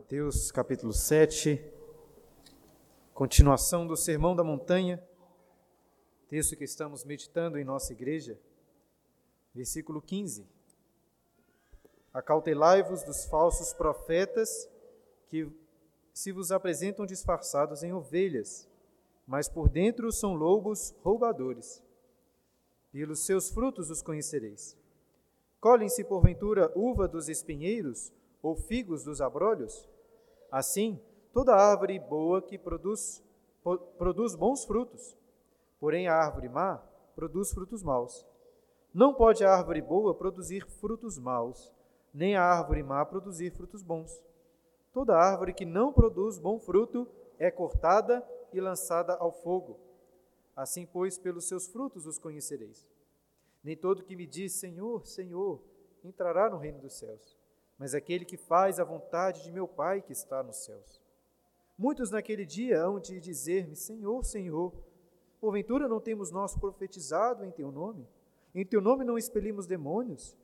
Mateus 0.00 0.50
capítulo 0.50 0.94
7, 0.94 1.62
continuação 3.12 3.86
do 3.86 3.94
Sermão 3.98 4.34
da 4.34 4.42
Montanha, 4.42 4.98
texto 6.26 6.56
que 6.56 6.64
estamos 6.64 7.04
meditando 7.04 7.58
em 7.58 7.64
nossa 7.64 7.92
igreja, 7.92 8.40
versículo 9.54 10.00
15. 10.00 10.48
Acautelai-vos 12.14 13.02
dos 13.02 13.26
falsos 13.26 13.74
profetas 13.74 14.66
que 15.28 15.46
se 16.14 16.32
vos 16.32 16.50
apresentam 16.50 17.04
disfarçados 17.04 17.82
em 17.82 17.92
ovelhas, 17.92 18.66
mas 19.26 19.50
por 19.50 19.68
dentro 19.68 20.10
são 20.10 20.32
lobos 20.32 20.94
roubadores. 21.02 21.82
Pelos 22.90 23.26
seus 23.26 23.50
frutos 23.50 23.90
os 23.90 24.00
conhecereis. 24.00 24.74
Colhem-se 25.60 26.02
porventura 26.04 26.72
uva 26.74 27.06
dos 27.06 27.28
espinheiros 27.28 28.10
ou 28.42 28.56
figos 28.56 29.04
dos 29.04 29.20
abrolhos? 29.20 29.89
Assim, 30.50 31.00
toda 31.32 31.54
árvore 31.54 31.98
boa 31.98 32.42
que 32.42 32.58
produz, 32.58 33.22
produz 33.96 34.34
bons 34.34 34.64
frutos, 34.64 35.16
porém 35.78 36.08
a 36.08 36.14
árvore 36.14 36.48
má 36.48 36.82
produz 37.14 37.52
frutos 37.52 37.82
maus. 37.82 38.26
Não 38.92 39.14
pode 39.14 39.44
a 39.44 39.52
árvore 39.52 39.80
boa 39.80 40.14
produzir 40.14 40.66
frutos 40.66 41.18
maus, 41.18 41.72
nem 42.12 42.36
a 42.36 42.42
árvore 42.42 42.82
má 42.82 43.04
produzir 43.04 43.52
frutos 43.52 43.82
bons. 43.82 44.22
Toda 44.92 45.16
árvore 45.16 45.54
que 45.54 45.64
não 45.64 45.92
produz 45.92 46.38
bom 46.38 46.58
fruto 46.58 47.06
é 47.38 47.50
cortada 47.50 48.26
e 48.52 48.60
lançada 48.60 49.14
ao 49.14 49.30
fogo. 49.30 49.78
Assim, 50.56 50.84
pois, 50.84 51.16
pelos 51.16 51.46
seus 51.46 51.68
frutos 51.68 52.06
os 52.06 52.18
conhecereis. 52.18 52.88
Nem 53.62 53.76
todo 53.76 54.02
que 54.02 54.16
me 54.16 54.26
diz 54.26 54.54
Senhor, 54.54 55.06
Senhor, 55.06 55.62
entrará 56.02 56.50
no 56.50 56.56
reino 56.56 56.80
dos 56.80 56.98
céus, 56.98 57.38
mas 57.80 57.94
aquele 57.94 58.26
que 58.26 58.36
faz 58.36 58.78
a 58.78 58.84
vontade 58.84 59.42
de 59.42 59.50
meu 59.50 59.66
Pai 59.66 60.02
que 60.02 60.12
está 60.12 60.42
nos 60.42 60.56
céus. 60.56 61.00
Muitos 61.78 62.10
naquele 62.10 62.44
dia 62.44 62.78
hão 62.78 63.00
de 63.00 63.18
dizer-me: 63.18 63.74
Senhor, 63.74 64.22
Senhor, 64.22 64.74
porventura 65.40 65.88
não 65.88 65.98
temos 65.98 66.30
nós 66.30 66.54
profetizado 66.54 67.42
em 67.42 67.50
teu 67.50 67.72
nome? 67.72 68.06
Em 68.54 68.66
teu 68.66 68.82
nome 68.82 69.02
não 69.02 69.16
expelimos 69.16 69.66
demônios? 69.66 70.36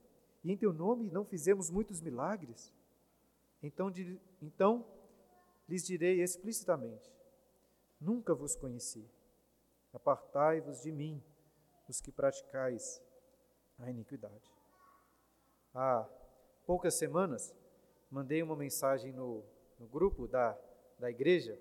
E 0.43 0.51
em 0.51 0.57
teu 0.57 0.73
nome 0.73 1.11
não 1.11 1.27
fizemos 1.27 1.69
muitos 1.69 2.01
milagres? 2.01 2.73
Então, 3.63 3.91
de, 3.91 4.19
então 4.41 4.87
lhes 5.69 5.85
direi 5.85 6.23
explicitamente: 6.23 7.13
Nunca 8.01 8.35
vos 8.35 8.57
conheci. 8.57 9.07
Apartai-vos 9.93 10.81
de 10.81 10.91
mim, 10.91 11.23
os 11.87 12.01
que 12.01 12.11
praticais 12.11 13.03
a 13.79 13.91
iniquidade. 13.91 14.51
Ah, 15.75 16.09
poucas 16.67 16.95
semanas, 16.95 17.55
mandei 18.11 18.43
uma 18.43 18.57
mensagem 18.57 19.13
no, 19.13 19.45
no 19.79 19.87
grupo 19.87 20.27
da, 20.27 20.59
da 20.99 21.09
igreja, 21.09 21.59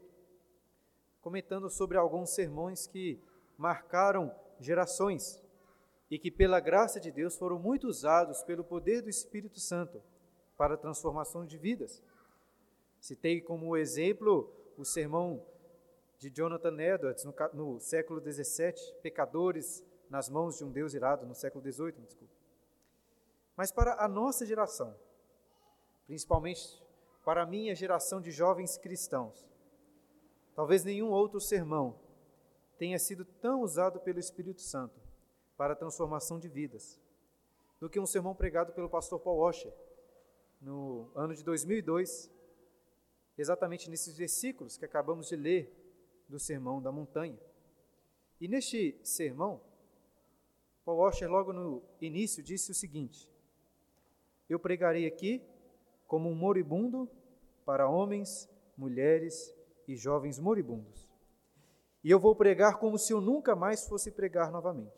comentando 1.21 1.69
sobre 1.69 1.97
alguns 1.97 2.31
sermões 2.31 2.87
que 2.87 3.21
marcaram 3.57 4.33
gerações 4.59 5.41
e 6.09 6.17
que, 6.17 6.31
pela 6.31 6.59
graça 6.59 6.99
de 6.99 7.11
Deus, 7.11 7.37
foram 7.37 7.59
muito 7.59 7.87
usados 7.87 8.43
pelo 8.43 8.63
poder 8.63 9.01
do 9.01 9.09
Espírito 9.09 9.59
Santo 9.59 10.01
para 10.57 10.73
a 10.73 10.77
transformação 10.77 11.45
de 11.45 11.57
vidas. 11.57 12.01
Citei 12.99 13.41
como 13.41 13.77
exemplo 13.77 14.51
o 14.77 14.83
sermão 14.83 15.45
de 16.17 16.29
Jonathan 16.29 16.75
Edwards 16.81 17.23
no, 17.23 17.33
no 17.53 17.79
século 17.79 18.19
XVII, 18.21 18.73
Pecadores 19.01 19.83
nas 20.09 20.29
mãos 20.29 20.57
de 20.57 20.63
um 20.63 20.71
Deus 20.71 20.93
irado, 20.93 21.25
no 21.25 21.35
século 21.35 21.63
XVIII, 21.63 21.91
desculpa. 22.03 22.44
Mas 23.55 23.71
para 23.71 24.03
a 24.03 24.07
nossa 24.07 24.45
geração, 24.45 24.95
principalmente 26.05 26.83
para 27.23 27.43
a 27.43 27.45
minha 27.45 27.73
geração 27.73 28.21
de 28.21 28.31
jovens 28.31 28.77
cristãos, 28.77 29.45
talvez 30.53 30.83
nenhum 30.83 31.09
outro 31.09 31.39
sermão 31.39 31.99
tenha 32.77 32.99
sido 32.99 33.25
tão 33.25 33.61
usado 33.61 33.99
pelo 33.99 34.19
Espírito 34.19 34.61
Santo 34.61 34.99
para 35.57 35.73
a 35.73 35.75
transformação 35.75 36.37
de 36.39 36.49
vidas 36.49 36.99
do 37.79 37.89
que 37.89 37.99
um 37.99 38.05
sermão 38.05 38.35
pregado 38.35 38.73
pelo 38.73 38.89
pastor 38.89 39.19
Paul 39.19 39.39
Washer 39.39 39.73
no 40.61 41.11
ano 41.15 41.33
de 41.33 41.43
2002, 41.43 42.31
exatamente 43.37 43.89
nesses 43.89 44.17
versículos 44.17 44.77
que 44.77 44.85
acabamos 44.85 45.27
de 45.27 45.35
ler 45.35 45.71
do 46.27 46.39
Sermão 46.39 46.81
da 46.81 46.91
Montanha. 46.91 47.39
E 48.39 48.47
neste 48.47 48.99
sermão, 49.03 49.61
Paul 50.83 50.99
Washer, 50.99 51.29
logo 51.29 51.53
no 51.53 51.83
início, 52.01 52.43
disse 52.43 52.71
o 52.71 52.75
seguinte: 52.75 53.29
eu 54.49 54.59
pregarei 54.59 55.05
aqui 55.07 55.41
como 56.07 56.29
um 56.29 56.35
moribundo 56.35 57.09
para 57.65 57.89
homens, 57.89 58.49
mulheres 58.77 59.53
e 59.87 59.95
jovens 59.95 60.39
moribundos. 60.39 61.11
E 62.03 62.11
eu 62.11 62.19
vou 62.19 62.35
pregar 62.35 62.77
como 62.77 62.97
se 62.99 63.11
eu 63.11 63.19
nunca 63.19 63.55
mais 63.55 63.87
fosse 63.87 64.11
pregar 64.11 64.51
novamente. 64.51 64.95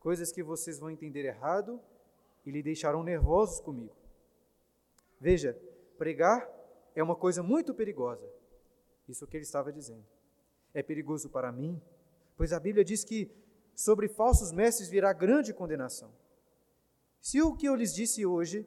Coisas 0.00 0.32
que 0.32 0.42
vocês 0.42 0.78
vão 0.78 0.90
entender 0.90 1.24
errado 1.24 1.80
e 2.46 2.50
lhe 2.50 2.62
deixarão 2.62 3.02
nervosos 3.02 3.60
comigo. 3.60 3.94
Veja, 5.20 5.58
pregar 5.98 6.48
é 6.94 7.02
uma 7.02 7.14
coisa 7.14 7.42
muito 7.42 7.74
perigosa. 7.74 8.26
Isso 9.06 9.26
que 9.26 9.36
ele 9.36 9.44
estava 9.44 9.72
dizendo. 9.72 10.04
É 10.72 10.82
perigoso 10.82 11.28
para 11.28 11.52
mim, 11.52 11.80
pois 12.36 12.52
a 12.52 12.60
Bíblia 12.60 12.84
diz 12.84 13.04
que 13.04 13.30
sobre 13.74 14.08
falsos 14.08 14.52
mestres 14.52 14.88
virá 14.88 15.12
grande 15.12 15.52
condenação. 15.52 16.10
Se 17.20 17.42
o 17.42 17.54
que 17.54 17.66
eu 17.66 17.74
lhes 17.74 17.94
disse 17.94 18.24
hoje, 18.24 18.66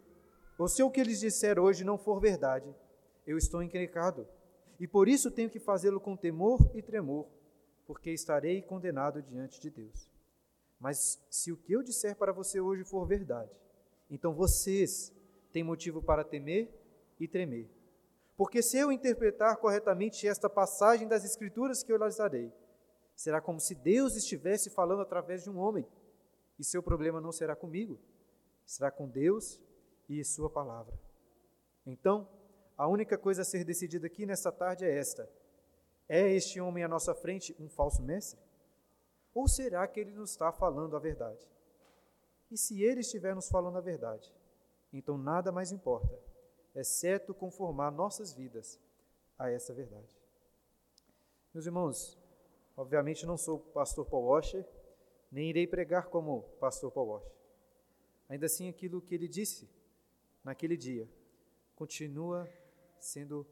ou 0.57 0.67
se 0.67 0.83
o 0.83 0.91
que 0.91 0.99
eles 0.99 1.19
disseram 1.19 1.63
hoje 1.63 1.83
não 1.83 1.97
for 1.97 2.19
verdade, 2.19 2.73
eu 3.25 3.37
estou 3.37 3.63
encrencado, 3.63 4.27
e 4.79 4.87
por 4.87 5.07
isso 5.07 5.31
tenho 5.31 5.49
que 5.49 5.59
fazê-lo 5.59 5.99
com 5.99 6.15
temor 6.15 6.59
e 6.75 6.81
tremor, 6.81 7.27
porque 7.85 8.11
estarei 8.11 8.61
condenado 8.61 9.21
diante 9.21 9.59
de 9.59 9.69
Deus. 9.69 10.09
Mas 10.79 11.23
se 11.29 11.51
o 11.51 11.57
que 11.57 11.73
eu 11.73 11.83
disser 11.83 12.15
para 12.15 12.31
você 12.31 12.59
hoje 12.59 12.83
for 12.83 13.05
verdade, 13.05 13.51
então 14.09 14.33
vocês 14.33 15.13
têm 15.51 15.63
motivo 15.63 16.01
para 16.01 16.23
temer 16.23 16.69
e 17.19 17.27
tremer. 17.27 17.69
Porque 18.35 18.63
se 18.63 18.77
eu 18.77 18.91
interpretar 18.91 19.57
corretamente 19.57 20.27
esta 20.27 20.49
passagem 20.49 21.07
das 21.07 21.23
Escrituras 21.23 21.83
que 21.83 21.91
eu 21.93 21.97
lhes 21.97 22.17
darei, 22.17 22.51
será 23.15 23.39
como 23.39 23.59
se 23.59 23.75
Deus 23.75 24.15
estivesse 24.15 24.69
falando 24.71 25.03
através 25.03 25.43
de 25.43 25.49
um 25.49 25.59
homem, 25.59 25.85
e 26.57 26.63
seu 26.63 26.81
problema 26.81 27.21
não 27.21 27.31
será 27.31 27.55
comigo, 27.55 27.99
será 28.71 28.89
com 28.89 29.05
Deus 29.05 29.61
e 30.07 30.23
Sua 30.23 30.49
palavra. 30.49 30.97
Então, 31.85 32.27
a 32.77 32.87
única 32.87 33.17
coisa 33.17 33.41
a 33.41 33.45
ser 33.45 33.65
decidida 33.65 34.07
aqui 34.07 34.25
nesta 34.25 34.49
tarde 34.49 34.85
é 34.85 34.97
esta: 34.97 35.29
é 36.07 36.31
este 36.31 36.61
homem 36.61 36.81
à 36.81 36.87
nossa 36.87 37.13
frente 37.13 37.53
um 37.59 37.67
falso 37.67 38.01
mestre? 38.01 38.39
Ou 39.33 39.45
será 39.47 39.85
que 39.87 39.99
ele 39.99 40.11
nos 40.11 40.31
está 40.31 40.53
falando 40.53 40.95
a 40.95 40.99
verdade? 40.99 41.45
E 42.49 42.57
se 42.57 42.81
ele 42.81 43.01
estiver 43.01 43.35
nos 43.35 43.49
falando 43.49 43.77
a 43.77 43.81
verdade, 43.81 44.33
então 44.93 45.17
nada 45.17 45.51
mais 45.51 45.73
importa, 45.73 46.17
exceto 46.73 47.33
conformar 47.33 47.91
nossas 47.91 48.33
vidas 48.33 48.79
a 49.37 49.49
essa 49.49 49.73
verdade. 49.73 50.17
Meus 51.53 51.65
irmãos, 51.65 52.17
obviamente 52.77 53.25
não 53.25 53.37
sou 53.37 53.59
pastor 53.59 54.05
Paul 54.05 54.27
Washer, 54.27 54.65
nem 55.29 55.49
irei 55.49 55.67
pregar 55.67 56.07
como 56.07 56.43
pastor 56.59 56.89
Paul 56.89 57.07
Washer. 57.07 57.40
Ainda 58.31 58.45
assim, 58.45 58.69
aquilo 58.69 59.01
que 59.01 59.13
ele 59.13 59.27
disse 59.27 59.69
naquele 60.41 60.77
dia 60.77 61.05
continua 61.75 62.49
sendo 62.97 63.45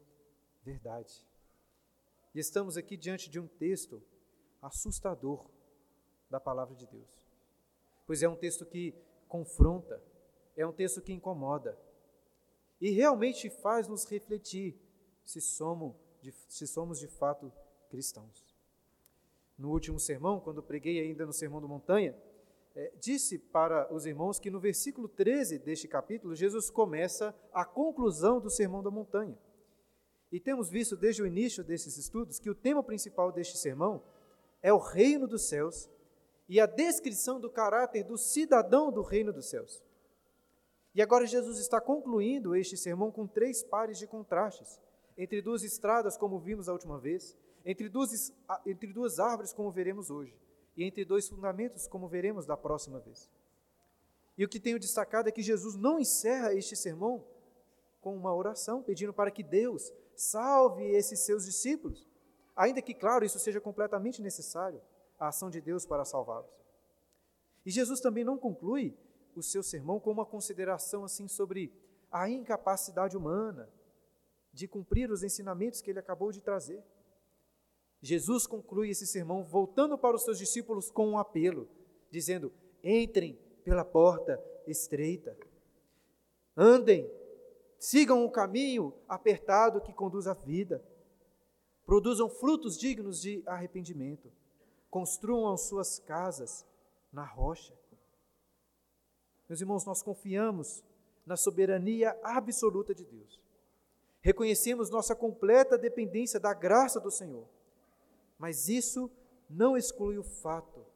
verdade. 0.62 1.22
E 2.34 2.38
estamos 2.38 2.78
aqui 2.78 2.96
diante 2.96 3.28
de 3.28 3.38
um 3.38 3.46
texto 3.46 4.02
assustador 4.62 5.50
da 6.30 6.40
palavra 6.40 6.74
de 6.74 6.86
Deus. 6.86 7.20
Pois 8.06 8.22
é 8.22 8.28
um 8.28 8.34
texto 8.34 8.64
que 8.64 8.94
confronta, 9.28 10.02
é 10.56 10.66
um 10.66 10.72
texto 10.72 11.02
que 11.02 11.12
incomoda. 11.12 11.78
E 12.80 12.88
realmente 12.88 13.50
faz 13.50 13.86
nos 13.86 14.06
refletir 14.06 14.80
se 15.26 15.42
somos 15.42 15.94
de, 16.22 16.32
se 16.48 16.66
somos 16.66 16.98
de 16.98 17.06
fato 17.06 17.52
cristãos. 17.90 18.46
No 19.58 19.72
último 19.72 20.00
sermão, 20.00 20.40
quando 20.40 20.62
preguei 20.62 21.00
ainda 21.02 21.26
no 21.26 21.34
Sermão 21.34 21.60
da 21.60 21.68
Montanha, 21.68 22.16
é, 22.80 22.90
disse 22.98 23.38
para 23.38 23.92
os 23.92 24.06
irmãos 24.06 24.38
que 24.38 24.50
no 24.50 24.58
versículo 24.58 25.06
13 25.06 25.58
deste 25.58 25.86
capítulo, 25.86 26.34
Jesus 26.34 26.70
começa 26.70 27.34
a 27.52 27.62
conclusão 27.62 28.40
do 28.40 28.48
Sermão 28.48 28.82
da 28.82 28.90
Montanha. 28.90 29.38
E 30.32 30.40
temos 30.40 30.70
visto 30.70 30.96
desde 30.96 31.22
o 31.22 31.26
início 31.26 31.62
desses 31.62 31.98
estudos 31.98 32.38
que 32.38 32.48
o 32.48 32.54
tema 32.54 32.82
principal 32.82 33.30
deste 33.30 33.58
sermão 33.58 34.02
é 34.62 34.72
o 34.72 34.78
reino 34.78 35.28
dos 35.28 35.46
céus 35.46 35.90
e 36.48 36.58
a 36.58 36.64
descrição 36.64 37.38
do 37.38 37.50
caráter 37.50 38.02
do 38.02 38.16
cidadão 38.16 38.90
do 38.90 39.02
reino 39.02 39.30
dos 39.30 39.50
céus. 39.50 39.82
E 40.94 41.02
agora 41.02 41.26
Jesus 41.26 41.58
está 41.58 41.82
concluindo 41.82 42.56
este 42.56 42.78
sermão 42.78 43.12
com 43.12 43.26
três 43.26 43.62
pares 43.62 43.98
de 43.98 44.06
contrastes: 44.06 44.80
entre 45.18 45.42
duas 45.42 45.62
estradas, 45.64 46.16
como 46.16 46.40
vimos 46.40 46.66
a 46.66 46.72
última 46.72 46.98
vez, 46.98 47.36
entre 47.62 47.90
duas, 47.90 48.32
entre 48.64 48.90
duas 48.90 49.18
árvores, 49.18 49.52
como 49.52 49.70
veremos 49.70 50.10
hoje, 50.10 50.34
e 50.80 50.84
entre 50.84 51.04
dois 51.04 51.28
fundamentos, 51.28 51.86
como 51.86 52.08
veremos 52.08 52.46
da 52.46 52.56
próxima 52.56 52.98
vez. 53.00 53.30
E 54.38 54.42
o 54.42 54.48
que 54.48 54.58
tenho 54.58 54.80
destacado 54.80 55.28
é 55.28 55.32
que 55.32 55.42
Jesus 55.42 55.76
não 55.76 56.00
encerra 56.00 56.54
este 56.54 56.74
sermão 56.74 57.22
com 58.00 58.16
uma 58.16 58.34
oração, 58.34 58.82
pedindo 58.82 59.12
para 59.12 59.30
que 59.30 59.42
Deus 59.42 59.92
salve 60.16 60.82
esses 60.84 61.20
seus 61.20 61.44
discípulos, 61.44 62.08
ainda 62.56 62.80
que, 62.80 62.94
claro, 62.94 63.26
isso 63.26 63.38
seja 63.38 63.60
completamente 63.60 64.22
necessário, 64.22 64.80
a 65.18 65.28
ação 65.28 65.50
de 65.50 65.60
Deus 65.60 65.84
para 65.84 66.06
salvá-los. 66.06 66.50
E 67.66 67.70
Jesus 67.70 68.00
também 68.00 68.24
não 68.24 68.38
conclui 68.38 68.96
o 69.36 69.42
seu 69.42 69.62
sermão 69.62 70.00
com 70.00 70.10
uma 70.10 70.24
consideração 70.24 71.04
assim 71.04 71.28
sobre 71.28 71.70
a 72.10 72.26
incapacidade 72.26 73.18
humana 73.18 73.68
de 74.50 74.66
cumprir 74.66 75.10
os 75.10 75.22
ensinamentos 75.22 75.82
que 75.82 75.90
ele 75.90 75.98
acabou 75.98 76.32
de 76.32 76.40
trazer. 76.40 76.82
Jesus 78.02 78.46
conclui 78.46 78.90
esse 78.90 79.06
sermão 79.06 79.44
voltando 79.44 79.98
para 79.98 80.16
os 80.16 80.22
seus 80.22 80.38
discípulos 80.38 80.90
com 80.90 81.08
um 81.08 81.18
apelo, 81.18 81.68
dizendo: 82.10 82.52
entrem 82.82 83.38
pela 83.62 83.84
porta 83.84 84.42
estreita, 84.66 85.36
andem, 86.56 87.10
sigam 87.78 88.24
o 88.24 88.30
caminho 88.30 88.94
apertado 89.08 89.80
que 89.80 89.92
conduz 89.92 90.26
à 90.26 90.32
vida, 90.32 90.82
produzam 91.84 92.28
frutos 92.30 92.78
dignos 92.78 93.20
de 93.20 93.42
arrependimento, 93.46 94.32
construam 94.90 95.56
suas 95.56 95.98
casas 95.98 96.64
na 97.12 97.24
rocha. 97.24 97.74
Meus 99.48 99.60
irmãos, 99.60 99.84
nós 99.84 100.02
confiamos 100.02 100.82
na 101.26 101.36
soberania 101.36 102.16
absoluta 102.22 102.94
de 102.94 103.04
Deus. 103.04 103.40
Reconhecemos 104.20 104.90
nossa 104.90 105.14
completa 105.14 105.76
dependência 105.76 106.38
da 106.38 106.54
graça 106.54 107.00
do 107.00 107.10
Senhor. 107.10 107.48
Mas 108.40 108.70
isso 108.70 109.10
não 109.50 109.76
exclui 109.76 110.16
o 110.16 110.24
fato 110.24 110.86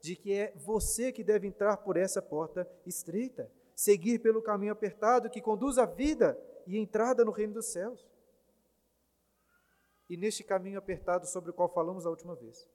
de 0.00 0.16
que 0.16 0.32
é 0.32 0.54
você 0.56 1.12
que 1.12 1.22
deve 1.22 1.46
entrar 1.46 1.76
por 1.76 1.98
essa 1.98 2.22
porta 2.22 2.66
estreita, 2.86 3.52
seguir 3.76 4.20
pelo 4.20 4.40
caminho 4.40 4.72
apertado 4.72 5.28
que 5.28 5.42
conduz 5.42 5.76
à 5.76 5.84
vida 5.84 6.34
e 6.66 6.78
entrada 6.78 7.22
no 7.22 7.30
reino 7.30 7.52
dos 7.52 7.66
céus. 7.66 8.08
E 10.08 10.16
neste 10.16 10.42
caminho 10.42 10.78
apertado 10.78 11.26
sobre 11.26 11.50
o 11.50 11.52
qual 11.52 11.68
falamos 11.68 12.06
a 12.06 12.10
última 12.10 12.34
vez, 12.34 12.66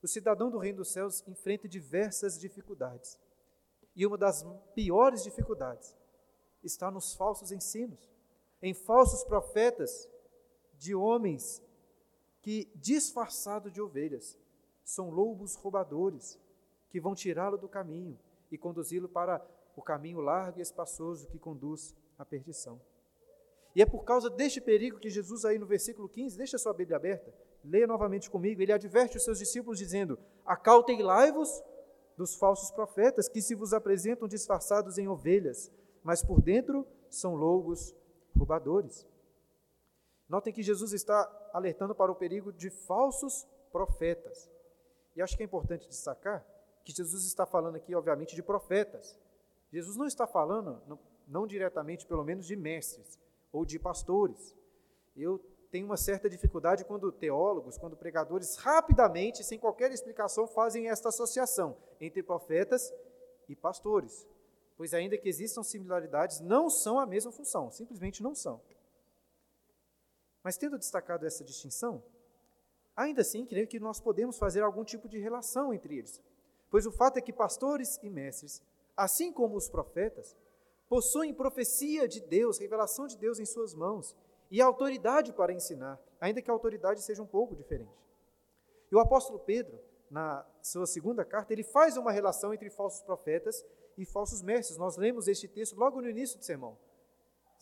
o 0.00 0.06
cidadão 0.06 0.52
do 0.52 0.58
reino 0.58 0.78
dos 0.78 0.92
céus 0.92 1.26
enfrenta 1.26 1.68
diversas 1.68 2.38
dificuldades. 2.38 3.18
E 3.96 4.06
uma 4.06 4.16
das 4.16 4.44
piores 4.72 5.24
dificuldades 5.24 5.96
está 6.62 6.92
nos 6.92 7.14
falsos 7.16 7.50
ensinos, 7.50 8.08
em 8.62 8.72
falsos 8.72 9.24
profetas 9.24 10.08
de 10.74 10.94
homens 10.94 11.60
que, 12.44 12.70
disfarçados 12.74 13.72
de 13.72 13.80
ovelhas, 13.80 14.38
são 14.84 15.08
lobos 15.08 15.54
roubadores, 15.54 16.38
que 16.90 17.00
vão 17.00 17.14
tirá-lo 17.14 17.56
do 17.56 17.66
caminho 17.66 18.18
e 18.52 18.58
conduzi-lo 18.58 19.08
para 19.08 19.42
o 19.74 19.80
caminho 19.80 20.20
largo 20.20 20.58
e 20.58 20.62
espaçoso 20.62 21.26
que 21.28 21.38
conduz 21.38 21.96
à 22.18 22.24
perdição. 22.24 22.78
E 23.74 23.80
é 23.80 23.86
por 23.86 24.04
causa 24.04 24.28
deste 24.28 24.60
perigo 24.60 24.98
que 24.98 25.08
Jesus, 25.08 25.46
aí 25.46 25.58
no 25.58 25.64
versículo 25.64 26.06
15, 26.06 26.36
deixa 26.36 26.58
sua 26.58 26.74
Bíblia 26.74 26.98
aberta, 26.98 27.34
leia 27.64 27.86
novamente 27.86 28.28
comigo, 28.28 28.60
ele 28.60 28.74
adverte 28.74 29.16
os 29.16 29.24
seus 29.24 29.38
discípulos 29.38 29.78
dizendo: 29.78 30.18
Acautelai-vos 30.44 31.64
dos 32.14 32.34
falsos 32.34 32.70
profetas 32.70 33.26
que 33.26 33.40
se 33.40 33.54
vos 33.54 33.72
apresentam 33.72 34.28
disfarçados 34.28 34.98
em 34.98 35.08
ovelhas, 35.08 35.72
mas 36.02 36.22
por 36.22 36.42
dentro 36.42 36.86
são 37.08 37.34
lobos 37.34 37.96
roubadores. 38.36 39.06
Notem 40.28 40.52
que 40.52 40.62
Jesus 40.62 40.92
está 40.92 41.30
alertando 41.52 41.94
para 41.94 42.10
o 42.10 42.14
perigo 42.14 42.52
de 42.52 42.70
falsos 42.70 43.46
profetas. 43.70 44.50
E 45.14 45.22
acho 45.22 45.36
que 45.36 45.42
é 45.42 45.46
importante 45.46 45.88
destacar 45.88 46.44
que 46.84 46.92
Jesus 46.92 47.24
está 47.24 47.46
falando 47.46 47.76
aqui, 47.76 47.94
obviamente, 47.94 48.34
de 48.34 48.42
profetas. 48.42 49.18
Jesus 49.72 49.96
não 49.96 50.06
está 50.06 50.26
falando, 50.26 50.82
não, 50.86 50.98
não 51.26 51.46
diretamente, 51.46 52.06
pelo 52.06 52.22
menos, 52.22 52.46
de 52.46 52.54
mestres 52.54 53.18
ou 53.52 53.64
de 53.64 53.78
pastores. 53.78 54.54
Eu 55.16 55.40
tenho 55.70 55.86
uma 55.86 55.96
certa 55.96 56.28
dificuldade 56.28 56.84
quando 56.84 57.10
teólogos, 57.10 57.78
quando 57.78 57.96
pregadores, 57.96 58.56
rapidamente, 58.56 59.42
sem 59.42 59.58
qualquer 59.58 59.90
explicação, 59.90 60.46
fazem 60.46 60.88
esta 60.88 61.08
associação 61.08 61.76
entre 62.00 62.22
profetas 62.22 62.92
e 63.48 63.56
pastores. 63.56 64.28
Pois, 64.76 64.92
ainda 64.92 65.16
que 65.16 65.28
existam 65.28 65.62
similaridades, 65.62 66.40
não 66.40 66.68
são 66.68 66.98
a 66.98 67.06
mesma 67.06 67.32
função, 67.32 67.70
simplesmente 67.70 68.22
não 68.22 68.34
são. 68.34 68.60
Mas, 70.44 70.58
tendo 70.58 70.78
destacado 70.78 71.26
essa 71.26 71.42
distinção, 71.42 72.04
ainda 72.94 73.22
assim, 73.22 73.46
creio 73.46 73.66
que 73.66 73.80
nós 73.80 73.98
podemos 73.98 74.36
fazer 74.36 74.60
algum 74.60 74.84
tipo 74.84 75.08
de 75.08 75.18
relação 75.18 75.72
entre 75.72 75.96
eles. 75.96 76.20
Pois 76.70 76.84
o 76.84 76.92
fato 76.92 77.16
é 77.16 77.22
que 77.22 77.32
pastores 77.32 77.98
e 78.02 78.10
mestres, 78.10 78.62
assim 78.94 79.32
como 79.32 79.56
os 79.56 79.70
profetas, 79.70 80.36
possuem 80.86 81.32
profecia 81.32 82.06
de 82.06 82.20
Deus, 82.20 82.58
revelação 82.58 83.06
de 83.06 83.16
Deus 83.16 83.38
em 83.38 83.46
suas 83.46 83.74
mãos 83.74 84.14
e 84.50 84.60
autoridade 84.60 85.32
para 85.32 85.52
ensinar, 85.52 85.98
ainda 86.20 86.42
que 86.42 86.50
a 86.50 86.52
autoridade 86.52 87.00
seja 87.00 87.22
um 87.22 87.26
pouco 87.26 87.56
diferente. 87.56 87.98
E 88.92 88.94
o 88.94 89.00
apóstolo 89.00 89.38
Pedro, 89.38 89.80
na 90.10 90.46
sua 90.60 90.86
segunda 90.86 91.24
carta, 91.24 91.54
ele 91.54 91.64
faz 91.64 91.96
uma 91.96 92.12
relação 92.12 92.52
entre 92.52 92.68
falsos 92.68 93.02
profetas 93.02 93.64
e 93.96 94.04
falsos 94.04 94.42
mestres. 94.42 94.76
Nós 94.76 94.98
lemos 94.98 95.26
este 95.26 95.48
texto 95.48 95.74
logo 95.74 96.02
no 96.02 96.08
início 96.08 96.38
do 96.38 96.44
sermão. 96.44 96.76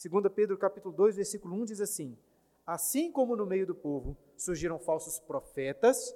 2 0.02 0.32
Pedro 0.34 0.58
capítulo 0.58 0.93
2, 0.93 1.14
versículo 1.14 1.55
1 1.55 1.64
diz 1.67 1.81
assim: 1.81 2.19
Assim 2.66 3.10
como 3.10 3.36
no 3.36 3.46
meio 3.46 3.66
do 3.66 3.74
povo 3.74 4.16
surgiram 4.36 4.78
falsos 4.78 5.18
profetas, 5.18 6.14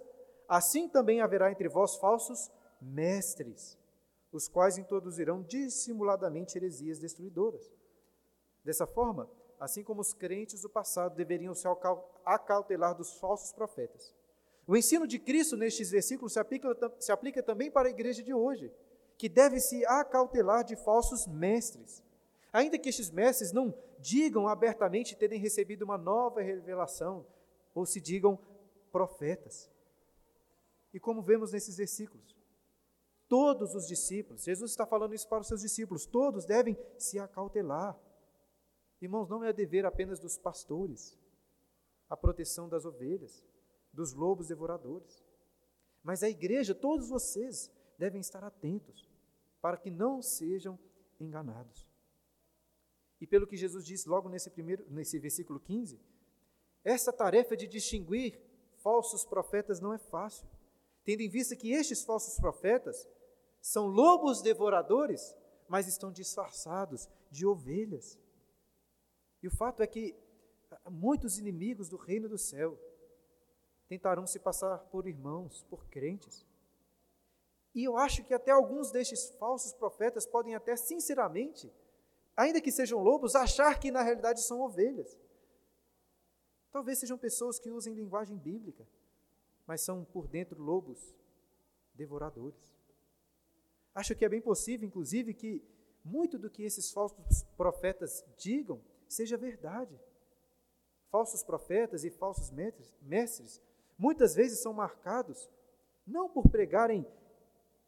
assim 0.49 0.89
também 0.89 1.21
haverá 1.21 1.51
entre 1.51 1.69
vós 1.69 1.97
falsos 1.97 2.51
mestres, 2.81 3.77
os 4.33 4.49
quais 4.49 4.79
introduzirão 4.79 5.43
dissimuladamente 5.43 6.57
heresias 6.57 6.99
destruidoras. 6.99 7.71
Dessa 8.65 8.87
forma, 8.87 9.29
assim 9.59 9.83
como 9.83 10.01
os 10.01 10.13
crentes 10.13 10.63
do 10.63 10.69
passado 10.69 11.17
deveriam 11.17 11.55
se 11.55 11.67
acautelar 12.25 12.95
dos 12.95 13.15
falsos 13.15 13.53
profetas. 13.53 14.15
O 14.67 14.77
ensino 14.77 15.07
de 15.07 15.19
Cristo 15.19 15.57
nestes 15.57 15.91
versículos 15.91 16.33
se 16.33 16.41
aplica, 16.41 16.69
se 16.99 17.13
aplica 17.13 17.43
também 17.43 17.71
para 17.71 17.89
a 17.89 17.91
igreja 17.91 18.23
de 18.23 18.35
hoje, 18.35 18.73
que 19.17 19.29
deve 19.29 19.61
se 19.61 19.85
acautelar 19.87 20.65
de 20.65 20.77
falsos 20.77 21.27
mestres. 21.27 22.03
Ainda 22.53 22.79
que 22.79 22.89
estes 22.89 23.11
mestres 23.11 23.53
não 23.53 23.75
digam 23.99 24.49
abertamente 24.49 25.17
terem 25.17 25.39
recebido 25.39 25.83
uma 25.83 25.99
nova 25.99 26.41
revelação, 26.41 27.27
ou 27.75 27.85
se 27.85 28.01
digam 28.01 28.39
profetas. 28.91 29.71
E 30.93 30.99
como 30.99 31.23
vemos 31.23 31.53
nesses 31.53 31.77
versículos, 31.77 32.37
Todos 33.29 33.75
os 33.75 33.89
discípulos, 33.89 34.45
Jesus 34.45 34.71
está 34.71 34.87
falando 34.87 35.15
isso 35.15 35.29
para 35.29 35.41
os 35.41 35.49
seus 35.49 35.61
discípulos, 35.61 36.07
todos 36.07 36.45
devem 36.45 36.79
se 36.97 37.19
acautelar. 37.19 37.99
Irmãos, 39.01 39.29
não 39.29 39.43
é 39.43 39.53
dever 39.53 39.85
apenas 39.85 40.21
dos 40.21 40.39
pastores 40.39 41.19
a 42.09 42.17
proteção 42.17 42.69
das 42.69 42.85
ovelhas, 42.85 43.45
dos 43.93 44.13
lobos 44.13 44.47
devoradores. 44.47 45.25
Mas 46.05 46.23
a 46.23 46.29
igreja, 46.29 46.73
todos 46.73 47.09
vocês, 47.09 47.69
devem 47.99 48.21
estar 48.21 48.45
atentos 48.45 49.11
para 49.61 49.77
que 49.77 49.91
não 49.91 50.23
sejam 50.23 50.79
enganados. 51.19 51.85
E 53.21 53.27
pelo 53.27 53.47
que 53.47 53.57
Jesus 53.57 53.85
disse 53.85 54.09
logo 54.09 54.29
nesse 54.29 54.51
primeiro, 54.51 54.85
nesse 54.91 55.19
versículo 55.19 55.59
15, 55.59 55.99
essa 56.85 57.13
tarefa 57.13 57.57
de 57.57 57.67
distinguir 57.67 58.41
falsos 58.77 59.25
profetas 59.25 59.81
não 59.81 59.93
é 59.93 59.99
fácil, 59.99 60.47
tendo 61.05 61.21
em 61.23 61.29
vista 61.29 61.57
que 61.57 61.73
estes 61.73 62.05
falsos 62.05 62.39
profetas 62.39 63.09
são 63.61 63.87
lobos 63.87 64.43
devoradores, 64.43 65.37
mas 65.69 65.89
estão 65.89 66.13
disfarçados 66.13 67.09
de 67.31 67.47
ovelhas. 67.47 68.19
E 69.43 69.49
o 69.49 69.51
fato 69.51 69.83
é 69.83 69.87
que 69.87 70.15
muitos 70.91 71.39
inimigos 71.39 71.89
do 71.89 71.97
reino 71.97 72.29
do 72.29 72.39
céu 72.39 72.79
tentarão 73.89 74.27
se 74.27 74.39
passar 74.39 74.79
por 74.91 75.07
irmãos, 75.07 75.65
por 75.65 75.87
crentes. 75.87 76.45
E 77.75 77.85
eu 77.85 77.97
acho 77.97 78.25
que 78.25 78.35
até 78.35 78.51
alguns 78.51 78.91
destes 78.91 79.31
falsos 79.39 79.73
profetas 79.73 80.27
podem 80.27 80.55
até 80.55 80.77
sinceramente, 80.77 81.73
ainda 82.37 82.61
que 82.61 82.71
sejam 82.71 83.03
lobos, 83.03 83.35
achar 83.35 83.79
que 83.81 83.91
na 83.91 84.03
realidade 84.03 84.43
são 84.43 84.61
ovelhas. 84.61 85.19
Talvez 86.71 86.99
sejam 86.99 87.17
pessoas 87.17 87.59
que 87.59 87.71
usem 87.71 87.95
linguagem 87.95 88.37
bíblica, 88.37 88.87
mas 89.67 89.81
são 89.81 90.05
por 90.05 90.29
dentro 90.29 90.63
lobos 90.63 91.17
devoradores. 91.95 92.77
Acho 93.95 94.15
que 94.15 94.25
é 94.25 94.29
bem 94.29 94.43
possível, 94.43 94.87
inclusive, 94.87 95.33
que 95.33 95.65
muito 96.05 96.39
do 96.39 96.51
que 96.51 96.63
esses 96.63 96.93
falsos 96.93 97.43
profetas 97.57 98.23
digam 98.37 98.81
seja 99.09 99.37
verdade. 99.37 99.99
Falsos 101.11 101.43
profetas 101.43 102.05
e 102.05 102.11
falsos 102.11 102.51
mestres 103.01 103.63
muitas 103.97 104.35
vezes 104.35 104.61
são 104.61 104.75
marcados 104.75 105.51
não 106.07 106.29
por 106.29 106.49
pregarem 106.49 107.07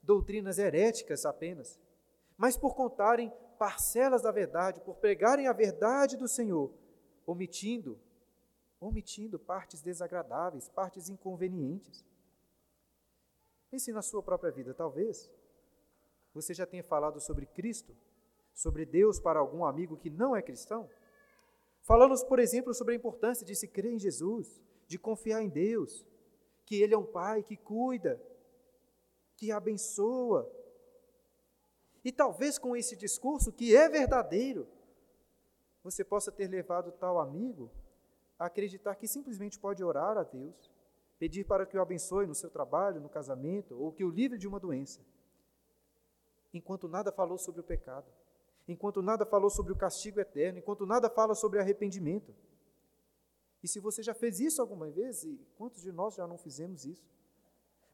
doutrinas 0.02 0.58
heréticas 0.58 1.26
apenas, 1.26 1.78
mas 2.36 2.56
por 2.56 2.74
contarem 2.74 3.32
parcelas 3.58 4.22
da 4.22 4.30
verdade, 4.30 4.80
por 4.80 4.96
pregarem 4.96 5.46
a 5.46 5.52
verdade 5.52 6.16
do 6.16 6.28
Senhor, 6.28 6.72
omitindo, 7.26 7.98
omitindo 8.80 9.38
partes 9.38 9.82
desagradáveis, 9.82 10.68
partes 10.68 11.08
inconvenientes. 11.08 12.04
Pense 13.70 13.92
na 13.92 14.02
sua 14.02 14.22
própria 14.22 14.50
vida, 14.50 14.72
talvez 14.72 15.30
você 16.32 16.54
já 16.54 16.64
tenha 16.64 16.84
falado 16.84 17.20
sobre 17.20 17.46
Cristo, 17.46 17.96
sobre 18.54 18.84
Deus 18.86 19.18
para 19.18 19.40
algum 19.40 19.64
amigo 19.64 19.96
que 19.96 20.10
não 20.10 20.36
é 20.36 20.42
cristão? 20.42 20.88
Falando, 21.82 22.14
por 22.26 22.38
exemplo, 22.38 22.72
sobre 22.74 22.94
a 22.94 22.96
importância 22.96 23.44
de 23.44 23.54
se 23.54 23.66
crer 23.66 23.92
em 23.92 23.98
Jesus, 23.98 24.60
de 24.86 24.98
confiar 24.98 25.42
em 25.42 25.48
Deus, 25.48 26.06
que 26.64 26.82
Ele 26.82 26.94
é 26.94 26.98
um 26.98 27.04
Pai 27.04 27.42
que 27.42 27.56
cuida, 27.56 28.20
que 29.36 29.50
abençoa. 29.50 30.50
E 32.08 32.12
talvez 32.12 32.58
com 32.58 32.74
esse 32.74 32.96
discurso, 32.96 33.52
que 33.52 33.76
é 33.76 33.86
verdadeiro, 33.86 34.66
você 35.84 36.02
possa 36.02 36.32
ter 36.32 36.48
levado 36.48 36.90
tal 36.90 37.20
amigo 37.20 37.70
a 38.38 38.46
acreditar 38.46 38.94
que 38.94 39.06
simplesmente 39.06 39.58
pode 39.58 39.84
orar 39.84 40.16
a 40.16 40.22
Deus, 40.22 40.72
pedir 41.18 41.44
para 41.44 41.66
que 41.66 41.76
o 41.76 41.82
abençoe 41.82 42.26
no 42.26 42.34
seu 42.34 42.48
trabalho, 42.48 42.98
no 42.98 43.10
casamento, 43.10 43.78
ou 43.78 43.92
que 43.92 44.02
o 44.02 44.08
livre 44.08 44.38
de 44.38 44.48
uma 44.48 44.58
doença, 44.58 45.02
enquanto 46.50 46.88
nada 46.88 47.12
falou 47.12 47.36
sobre 47.36 47.60
o 47.60 47.64
pecado, 47.64 48.10
enquanto 48.66 49.02
nada 49.02 49.26
falou 49.26 49.50
sobre 49.50 49.74
o 49.74 49.76
castigo 49.76 50.18
eterno, 50.18 50.60
enquanto 50.60 50.86
nada 50.86 51.10
fala 51.10 51.34
sobre 51.34 51.60
arrependimento. 51.60 52.34
E 53.62 53.68
se 53.68 53.80
você 53.80 54.02
já 54.02 54.14
fez 54.14 54.40
isso 54.40 54.62
alguma 54.62 54.88
vez, 54.88 55.24
e 55.24 55.38
quantos 55.58 55.82
de 55.82 55.92
nós 55.92 56.14
já 56.14 56.26
não 56.26 56.38
fizemos 56.38 56.86
isso? 56.86 57.17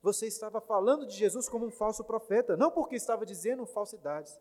Você 0.04 0.26
estava 0.26 0.60
falando 0.60 1.06
de 1.06 1.16
Jesus 1.16 1.48
como 1.48 1.64
um 1.64 1.70
falso 1.70 2.04
profeta, 2.04 2.58
não 2.58 2.70
porque 2.70 2.94
estava 2.94 3.24
dizendo 3.24 3.64
falsidades, 3.64 4.38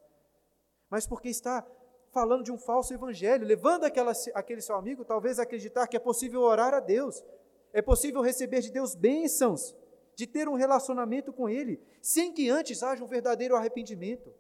mas 0.89 1.08
porque 1.08 1.29
está 1.29 1.65
falando 2.12 2.43
de 2.43 2.51
um 2.51 2.58
falso 2.58 2.93
evangelho, 2.93 3.48
levando 3.48 3.86
aquela, 3.86 4.12
aquele 4.34 4.60
seu 4.60 4.75
amigo 4.75 5.05
talvez 5.05 5.39
a 5.39 5.43
acreditar 5.43 5.88
que 5.88 5.96
é 5.96 6.00
possível 6.01 6.41
orar 6.41 6.74
a 6.74 6.82
Deus, 6.82 7.24
é 7.72 7.82
possível 7.82 8.22
receber 8.22 8.60
de 8.60 8.70
Deus 8.72 8.93
bênçãos, 8.93 9.74
de 10.17 10.27
ter 10.27 10.50
um 10.50 10.55
relacionamento 10.55 11.32
com 11.32 11.48
Ele, 11.48 11.82
sem 12.01 12.34
que 12.34 12.50
antes 12.50 12.84
haja 12.84 13.01
um 13.01 13.08
verdadeiro 13.08 13.55
arrependimento 13.55 14.34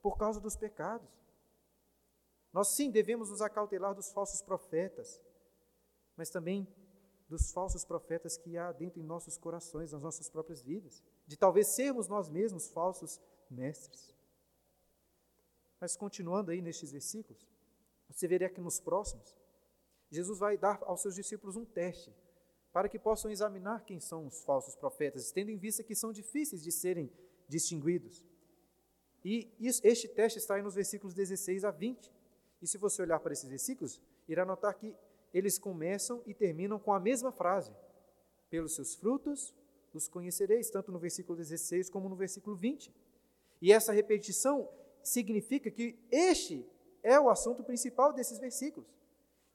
por 0.00 0.16
causa 0.16 0.40
dos 0.40 0.56
pecados. 0.56 1.06
Nós 2.50 2.68
sim 2.68 2.90
devemos 2.90 3.28
nos 3.28 3.42
acautelar 3.42 3.94
dos 3.94 4.10
falsos 4.10 4.40
profetas, 4.40 5.20
mas 6.16 6.30
também 6.30 6.66
dos 7.28 7.52
falsos 7.52 7.84
profetas 7.84 8.36
que 8.36 8.56
há 8.56 8.70
dentro 8.72 9.00
em 9.00 9.04
nossos 9.04 9.36
corações, 9.36 9.92
nas 9.92 10.02
nossas 10.02 10.28
próprias 10.28 10.62
vidas, 10.62 11.02
de 11.26 11.36
talvez 11.36 11.74
sermos 11.74 12.08
nós 12.08 12.28
mesmos 12.28 12.68
falsos 12.68 13.20
mestres. 13.50 14.14
Mas 15.80 15.96
continuando 15.96 16.50
aí 16.50 16.60
nestes 16.60 16.92
versículos, 16.92 17.46
você 18.08 18.28
verá 18.28 18.48
que 18.48 18.60
nos 18.60 18.80
próximos, 18.80 19.36
Jesus 20.10 20.38
vai 20.38 20.56
dar 20.56 20.82
aos 20.84 21.00
seus 21.00 21.14
discípulos 21.14 21.56
um 21.56 21.64
teste 21.64 22.14
para 22.72 22.88
que 22.88 22.98
possam 22.98 23.30
examinar 23.30 23.84
quem 23.84 24.00
são 24.00 24.26
os 24.26 24.42
falsos 24.42 24.74
profetas, 24.74 25.30
tendo 25.30 25.50
em 25.50 25.56
vista 25.56 25.82
que 25.82 25.94
são 25.94 26.12
difíceis 26.12 26.62
de 26.62 26.72
serem 26.72 27.10
distinguidos. 27.48 28.24
E 29.24 29.50
este 29.60 30.08
teste 30.08 30.38
está 30.38 30.56
aí 30.56 30.62
nos 30.62 30.74
versículos 30.74 31.14
16 31.14 31.64
a 31.64 31.70
20. 31.70 32.12
E 32.60 32.66
se 32.66 32.76
você 32.76 33.00
olhar 33.00 33.20
para 33.20 33.32
esses 33.32 33.48
versículos, 33.48 34.00
irá 34.28 34.44
notar 34.44 34.74
que 34.74 34.94
eles 35.34 35.58
começam 35.58 36.22
e 36.24 36.32
terminam 36.32 36.78
com 36.78 36.92
a 36.92 37.00
mesma 37.00 37.32
frase: 37.32 37.72
Pelos 38.48 38.74
seus 38.74 38.94
frutos 38.94 39.54
os 39.92 40.08
conhecereis, 40.08 40.70
tanto 40.70 40.90
no 40.90 40.98
versículo 40.98 41.36
16 41.36 41.90
como 41.90 42.08
no 42.08 42.16
versículo 42.16 42.56
20. 42.56 42.94
E 43.60 43.72
essa 43.72 43.92
repetição 43.92 44.68
significa 45.02 45.70
que 45.70 45.98
este 46.10 46.66
é 47.02 47.18
o 47.20 47.28
assunto 47.28 47.62
principal 47.62 48.12
desses 48.12 48.38
versículos. 48.38 48.88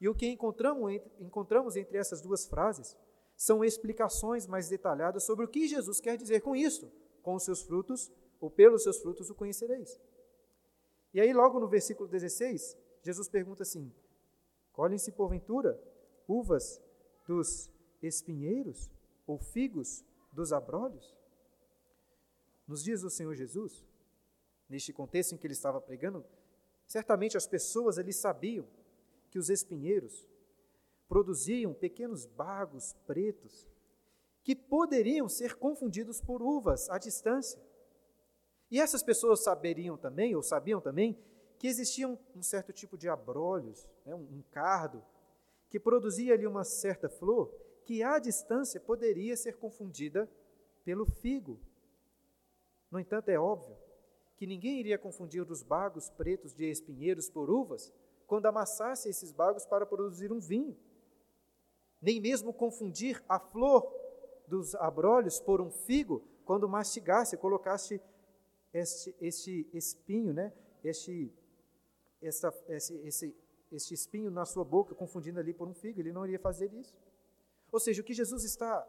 E 0.00 0.08
o 0.08 0.14
que 0.14 0.26
encontramos 0.26 0.92
entre, 0.92 1.10
encontramos 1.18 1.76
entre 1.76 1.98
essas 1.98 2.22
duas 2.22 2.46
frases 2.46 2.96
são 3.36 3.64
explicações 3.64 4.46
mais 4.46 4.68
detalhadas 4.68 5.24
sobre 5.24 5.44
o 5.44 5.48
que 5.48 5.68
Jesus 5.68 6.00
quer 6.00 6.16
dizer 6.16 6.40
com 6.40 6.56
isso. 6.56 6.90
Com 7.22 7.34
os 7.34 7.42
seus 7.42 7.62
frutos, 7.62 8.10
ou 8.40 8.50
pelos 8.50 8.82
seus 8.82 8.98
frutos 8.98 9.28
o 9.28 9.34
conhecereis. 9.34 10.00
E 11.12 11.20
aí, 11.20 11.32
logo 11.34 11.60
no 11.60 11.68
versículo 11.68 12.08
16, 12.08 12.78
Jesus 13.02 13.28
pergunta 13.28 13.62
assim: 13.62 13.92
Colhem-se 14.80 15.12
porventura 15.12 15.78
uvas 16.26 16.80
dos 17.26 17.70
espinheiros 18.00 18.90
ou 19.26 19.38
figos 19.38 20.02
dos 20.32 20.54
abrolhos? 20.54 21.14
Nos 22.66 22.82
dias 22.82 23.02
do 23.02 23.10
Senhor 23.10 23.34
Jesus, 23.34 23.84
neste 24.70 24.90
contexto 24.90 25.34
em 25.34 25.36
que 25.36 25.46
ele 25.46 25.52
estava 25.52 25.82
pregando, 25.82 26.24
certamente 26.86 27.36
as 27.36 27.46
pessoas 27.46 27.98
ali 27.98 28.10
sabiam 28.10 28.66
que 29.28 29.38
os 29.38 29.50
espinheiros 29.50 30.26
produziam 31.06 31.74
pequenos 31.74 32.24
bagos 32.24 32.94
pretos 33.06 33.68
que 34.42 34.56
poderiam 34.56 35.28
ser 35.28 35.56
confundidos 35.56 36.22
por 36.22 36.40
uvas 36.40 36.88
à 36.88 36.96
distância. 36.96 37.62
E 38.70 38.80
essas 38.80 39.02
pessoas 39.02 39.44
saberiam 39.44 39.98
também, 39.98 40.34
ou 40.34 40.42
sabiam 40.42 40.80
também, 40.80 41.22
que 41.60 41.68
existia 41.68 42.08
um, 42.08 42.16
um 42.34 42.42
certo 42.42 42.72
tipo 42.72 42.96
de 42.96 43.06
abrolhos, 43.06 43.86
né, 44.06 44.14
um, 44.14 44.22
um 44.22 44.42
cardo, 44.50 45.04
que 45.68 45.78
produzia 45.78 46.32
ali 46.32 46.46
uma 46.46 46.64
certa 46.64 47.06
flor 47.06 47.54
que 47.84 48.02
à 48.02 48.18
distância 48.18 48.80
poderia 48.80 49.36
ser 49.36 49.58
confundida 49.58 50.26
pelo 50.82 51.04
figo. 51.04 51.60
No 52.90 52.98
entanto, 52.98 53.28
é 53.28 53.38
óbvio 53.38 53.76
que 54.38 54.46
ninguém 54.46 54.80
iria 54.80 54.98
confundir 54.98 55.42
os 55.50 55.62
bagos 55.62 56.08
pretos 56.08 56.54
de 56.54 56.64
espinheiros 56.64 57.28
por 57.28 57.50
uvas 57.50 57.92
quando 58.26 58.46
amassasse 58.46 59.10
esses 59.10 59.30
bagos 59.30 59.66
para 59.66 59.84
produzir 59.84 60.32
um 60.32 60.40
vinho. 60.40 60.74
Nem 62.00 62.22
mesmo 62.22 62.54
confundir 62.54 63.22
a 63.28 63.38
flor 63.38 63.86
dos 64.48 64.74
abrolhos 64.76 65.38
por 65.38 65.60
um 65.60 65.70
figo 65.70 66.24
quando 66.46 66.66
mastigasse, 66.66 67.36
colocasse 67.36 68.00
este, 68.72 69.14
este 69.20 69.68
espinho, 69.74 70.32
né? 70.32 70.54
este, 70.82 71.32
essa, 72.22 72.52
esse, 72.68 72.94
esse, 73.06 73.36
este 73.70 73.94
espinho 73.94 74.30
na 74.30 74.44
sua 74.44 74.64
boca, 74.64 74.94
confundindo 74.94 75.38
ali 75.38 75.54
por 75.54 75.68
um 75.68 75.74
figo. 75.74 76.00
Ele 76.00 76.12
não 76.12 76.24
iria 76.24 76.38
fazer 76.38 76.72
isso. 76.74 76.94
Ou 77.72 77.78
seja, 77.78 78.02
o 78.02 78.04
que 78.04 78.14
Jesus 78.14 78.44
está 78.44 78.86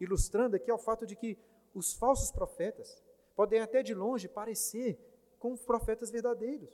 ilustrando 0.00 0.56
aqui 0.56 0.70
é 0.70 0.74
o 0.74 0.78
fato 0.78 1.06
de 1.06 1.16
que 1.16 1.38
os 1.74 1.94
falsos 1.94 2.30
profetas, 2.30 3.02
podem 3.36 3.60
até 3.60 3.82
de 3.82 3.94
longe 3.94 4.28
parecer 4.28 4.98
com 5.38 5.56
profetas 5.56 6.10
verdadeiros, 6.10 6.70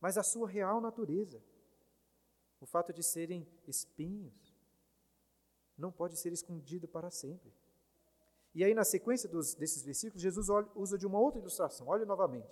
mas 0.00 0.18
a 0.18 0.22
sua 0.22 0.48
real 0.48 0.80
natureza, 0.80 1.40
o 2.60 2.66
fato 2.66 2.92
de 2.92 3.02
serem 3.02 3.46
espinhos, 3.66 4.54
não 5.76 5.92
pode 5.92 6.18
ser 6.18 6.32
escondido 6.32 6.88
para 6.88 7.10
sempre. 7.10 7.52
E 8.54 8.62
aí, 8.64 8.74
na 8.74 8.84
sequência 8.84 9.28
dos, 9.28 9.54
desses 9.54 9.82
versículos, 9.82 10.22
Jesus 10.22 10.46
usa 10.74 10.96
de 10.96 11.06
uma 11.06 11.18
outra 11.18 11.40
ilustração. 11.40 11.88
Olhe 11.88 12.04
novamente. 12.04 12.48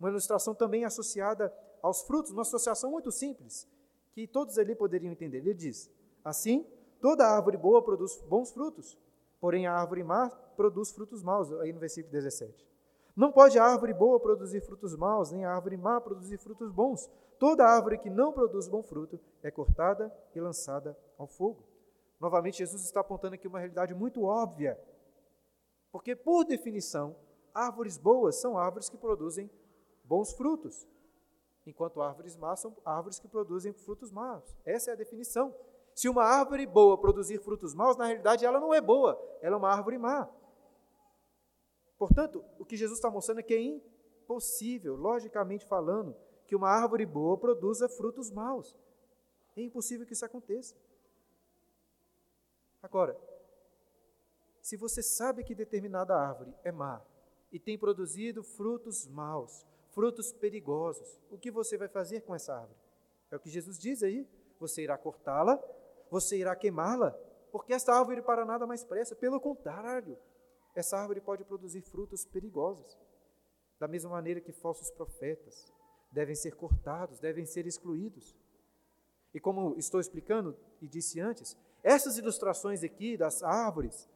Uma 0.00 0.08
ilustração 0.08 0.54
também 0.54 0.84
associada 0.84 1.52
aos 1.82 2.02
frutos, 2.02 2.32
uma 2.32 2.42
associação 2.42 2.90
muito 2.90 3.10
simples, 3.10 3.68
que 4.12 4.26
todos 4.26 4.58
ali 4.58 4.74
poderiam 4.74 5.12
entender. 5.12 5.38
Ele 5.38 5.54
diz: 5.54 5.90
Assim, 6.24 6.66
toda 7.00 7.26
árvore 7.26 7.56
boa 7.56 7.82
produz 7.82 8.16
bons 8.28 8.50
frutos, 8.50 8.98
porém 9.40 9.66
a 9.66 9.72
árvore 9.72 10.02
má 10.02 10.28
produz 10.56 10.90
frutos 10.90 11.22
maus, 11.22 11.52
aí 11.60 11.72
no 11.72 11.80
versículo 11.80 12.12
17. 12.12 12.66
Não 13.14 13.32
pode 13.32 13.58
a 13.58 13.64
árvore 13.64 13.94
boa 13.94 14.20
produzir 14.20 14.60
frutos 14.60 14.94
maus, 14.94 15.30
nem 15.30 15.44
a 15.44 15.54
árvore 15.54 15.76
má 15.76 16.00
produzir 16.00 16.36
frutos 16.38 16.70
bons. 16.70 17.10
Toda 17.38 17.66
árvore 17.66 17.98
que 17.98 18.10
não 18.10 18.32
produz 18.32 18.68
bom 18.68 18.82
fruto 18.82 19.18
é 19.42 19.50
cortada 19.50 20.12
e 20.34 20.40
lançada 20.40 20.96
ao 21.18 21.26
fogo. 21.26 21.64
Novamente, 22.20 22.58
Jesus 22.58 22.82
está 22.82 23.00
apontando 23.00 23.34
aqui 23.34 23.46
uma 23.46 23.58
realidade 23.58 23.94
muito 23.94 24.24
óbvia. 24.24 24.78
Porque, 25.90 26.14
por 26.14 26.44
definição, 26.44 27.16
árvores 27.54 27.96
boas 27.96 28.36
são 28.36 28.58
árvores 28.58 28.88
que 28.88 28.98
produzem 28.98 29.50
bons 30.04 30.32
frutos, 30.32 30.86
enquanto 31.66 32.00
árvores 32.00 32.36
más 32.36 32.60
são 32.60 32.76
árvores 32.84 33.18
que 33.18 33.28
produzem 33.28 33.72
frutos 33.72 34.12
maus. 34.12 34.56
Essa 34.64 34.90
é 34.90 34.92
a 34.94 34.96
definição. 34.96 35.54
Se 35.94 36.08
uma 36.08 36.22
árvore 36.22 36.66
boa 36.66 36.96
produzir 36.96 37.38
frutos 37.40 37.74
maus, 37.74 37.96
na 37.96 38.06
realidade 38.06 38.44
ela 38.44 38.60
não 38.60 38.72
é 38.72 38.80
boa, 38.80 39.20
ela 39.42 39.56
é 39.56 39.58
uma 39.58 39.70
árvore 39.70 39.98
má. 39.98 40.28
Portanto, 41.98 42.44
o 42.58 42.64
que 42.64 42.76
Jesus 42.76 42.98
está 42.98 43.10
mostrando 43.10 43.40
é 43.40 43.42
que 43.42 43.54
é 43.54 43.60
impossível, 43.60 44.94
logicamente 44.94 45.66
falando, 45.66 46.14
que 46.46 46.54
uma 46.54 46.68
árvore 46.68 47.04
boa 47.04 47.36
produza 47.36 47.88
frutos 47.88 48.30
maus. 48.30 48.76
É 49.56 49.62
impossível 49.62 50.06
que 50.06 50.12
isso 50.12 50.24
aconteça. 50.24 50.76
Agora, 52.82 53.18
se 54.60 54.76
você 54.76 55.02
sabe 55.02 55.42
que 55.42 55.54
determinada 55.54 56.14
árvore 56.14 56.54
é 56.62 56.70
má 56.70 57.00
e 57.50 57.58
tem 57.58 57.78
produzido 57.78 58.42
frutos 58.42 59.06
maus, 59.06 59.66
frutos 59.96 60.30
perigosos, 60.30 61.18
o 61.30 61.38
que 61.38 61.50
você 61.50 61.78
vai 61.78 61.88
fazer 61.88 62.20
com 62.20 62.34
essa 62.34 62.54
árvore? 62.54 62.78
É 63.30 63.36
o 63.36 63.40
que 63.40 63.48
Jesus 63.50 63.78
diz 63.78 64.04
aí. 64.04 64.28
Você 64.60 64.82
irá 64.82 64.96
cortá-la 64.96 65.58
você 66.10 66.38
irá 66.38 66.54
queimá-la, 66.54 67.10
porque 67.50 67.72
esta 67.72 67.92
árvore 67.92 68.22
para 68.22 68.44
nada 68.44 68.66
mais 68.66 68.84
presta. 68.84 69.14
Pelo 69.14 69.40
contrário, 69.40 70.18
essa 70.74 70.96
árvore 70.96 71.20
pode 71.20 71.44
produzir 71.44 71.82
frutos 71.82 72.24
perigosos. 72.24 72.96
Da 73.78 73.88
mesma 73.88 74.10
maneira 74.10 74.40
que 74.40 74.52
falsos 74.52 74.90
profetas 74.90 75.72
devem 76.10 76.34
ser 76.34 76.54
cortados, 76.54 77.18
devem 77.18 77.44
ser 77.44 77.66
excluídos. 77.66 78.36
E 79.34 79.40
como 79.40 79.74
estou 79.76 80.00
explicando 80.00 80.56
e 80.80 80.88
disse 80.88 81.20
antes, 81.20 81.56
essas 81.82 82.16
ilustrações 82.16 82.82
aqui 82.82 83.16
das 83.16 83.42
árvores, 83.42 84.08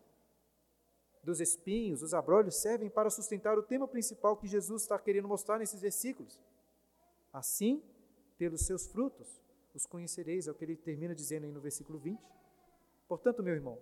dos 1.23 1.41
espinhos, 1.41 2.01
dos 2.01 2.15
abrolhos, 2.15 2.57
servem 2.57 2.89
para 2.89 3.11
sustentar 3.11 3.59
o 3.59 3.63
tema 3.63 3.87
principal 3.87 4.37
que 4.37 4.47
Jesus 4.47 4.83
está 4.83 4.99
querendo 4.99 5.29
mostrar 5.29 5.59
nesses 5.59 5.81
versículos. 5.81 6.41
Assim, 7.33 7.83
pelos 8.39 8.63
seus 8.63 8.87
frutos, 8.87 9.41
os 9.75 9.87
conhecereis, 9.87 10.47
é 10.47 10.51
o 10.51 10.55
que 10.55 10.65
ele 10.65 10.77
termina 10.77 11.15
dizendo 11.15 11.45
aí 11.45 11.53
no 11.53 11.61
versículo 11.61 11.99
20. 11.99 12.21
Portanto, 13.07 13.43
meu 13.43 13.55
irmão, 13.55 13.79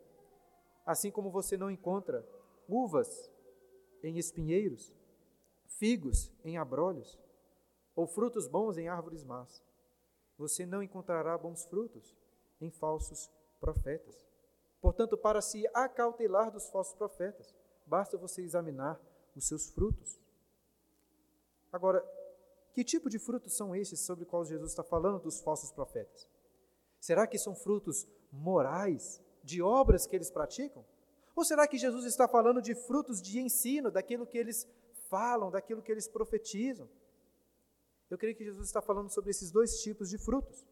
assim 0.84 1.10
como 1.10 1.30
você 1.30 1.56
não 1.56 1.70
encontra 1.70 2.26
uvas 2.68 3.30
em 4.02 4.18
espinheiros, 4.18 4.92
figos 5.66 6.32
em 6.44 6.58
abrolhos, 6.58 7.18
ou 7.94 8.06
frutos 8.06 8.46
bons 8.46 8.78
em 8.78 8.88
árvores 8.88 9.24
más, 9.24 9.62
você 10.36 10.64
não 10.64 10.82
encontrará 10.82 11.36
bons 11.36 11.64
frutos 11.64 12.16
em 12.60 12.70
falsos 12.70 13.30
profetas. 13.58 14.27
Portanto, 14.80 15.16
para 15.16 15.40
se 15.40 15.66
acautelar 15.74 16.50
dos 16.50 16.68
falsos 16.68 16.94
profetas, 16.94 17.54
basta 17.86 18.16
você 18.16 18.42
examinar 18.42 19.00
os 19.34 19.46
seus 19.46 19.70
frutos. 19.70 20.20
Agora, 21.72 22.04
que 22.72 22.84
tipo 22.84 23.10
de 23.10 23.18
frutos 23.18 23.56
são 23.56 23.74
esses 23.74 24.00
sobre 24.00 24.24
os 24.24 24.30
quais 24.30 24.48
Jesus 24.48 24.70
está 24.70 24.84
falando 24.84 25.18
dos 25.20 25.40
falsos 25.40 25.72
profetas? 25.72 26.28
Será 27.00 27.26
que 27.26 27.38
são 27.38 27.54
frutos 27.54 28.06
morais, 28.30 29.20
de 29.42 29.62
obras 29.62 30.06
que 30.06 30.14
eles 30.14 30.30
praticam? 30.30 30.84
Ou 31.34 31.44
será 31.44 31.66
que 31.66 31.78
Jesus 31.78 32.04
está 32.04 32.26
falando 32.26 32.60
de 32.60 32.74
frutos 32.74 33.22
de 33.22 33.40
ensino, 33.40 33.90
daquilo 33.90 34.26
que 34.26 34.38
eles 34.38 34.66
falam, 35.08 35.50
daquilo 35.50 35.82
que 35.82 35.90
eles 35.90 36.08
profetizam? 36.08 36.88
Eu 38.10 38.18
creio 38.18 38.34
que 38.36 38.44
Jesus 38.44 38.66
está 38.66 38.80
falando 38.80 39.10
sobre 39.10 39.30
esses 39.30 39.50
dois 39.50 39.80
tipos 39.82 40.08
de 40.08 40.18
frutos. 40.18 40.66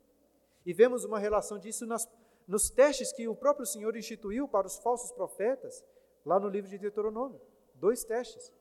E 0.64 0.72
vemos 0.72 1.04
uma 1.04 1.18
relação 1.18 1.58
disso 1.58 1.86
nas, 1.86 2.08
nos 2.46 2.70
testes 2.70 3.12
que 3.12 3.26
o 3.26 3.34
próprio 3.34 3.66
Senhor 3.66 3.96
instituiu 3.96 4.46
para 4.46 4.66
os 4.66 4.78
falsos 4.78 5.10
profetas, 5.12 5.84
lá 6.24 6.38
no 6.38 6.48
livro 6.48 6.70
de 6.70 6.78
Deuteronômio. 6.78 7.40
Dois 7.74 8.04
testes. 8.04 8.52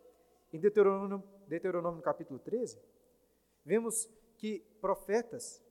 Em 0.52 0.60
Deuteronômio, 0.60 1.24
Deuteronômio 1.48 2.02
capítulo 2.02 2.40
13, 2.40 2.80
vemos 3.64 4.10
que 4.38 4.60
profetas, 4.82 5.62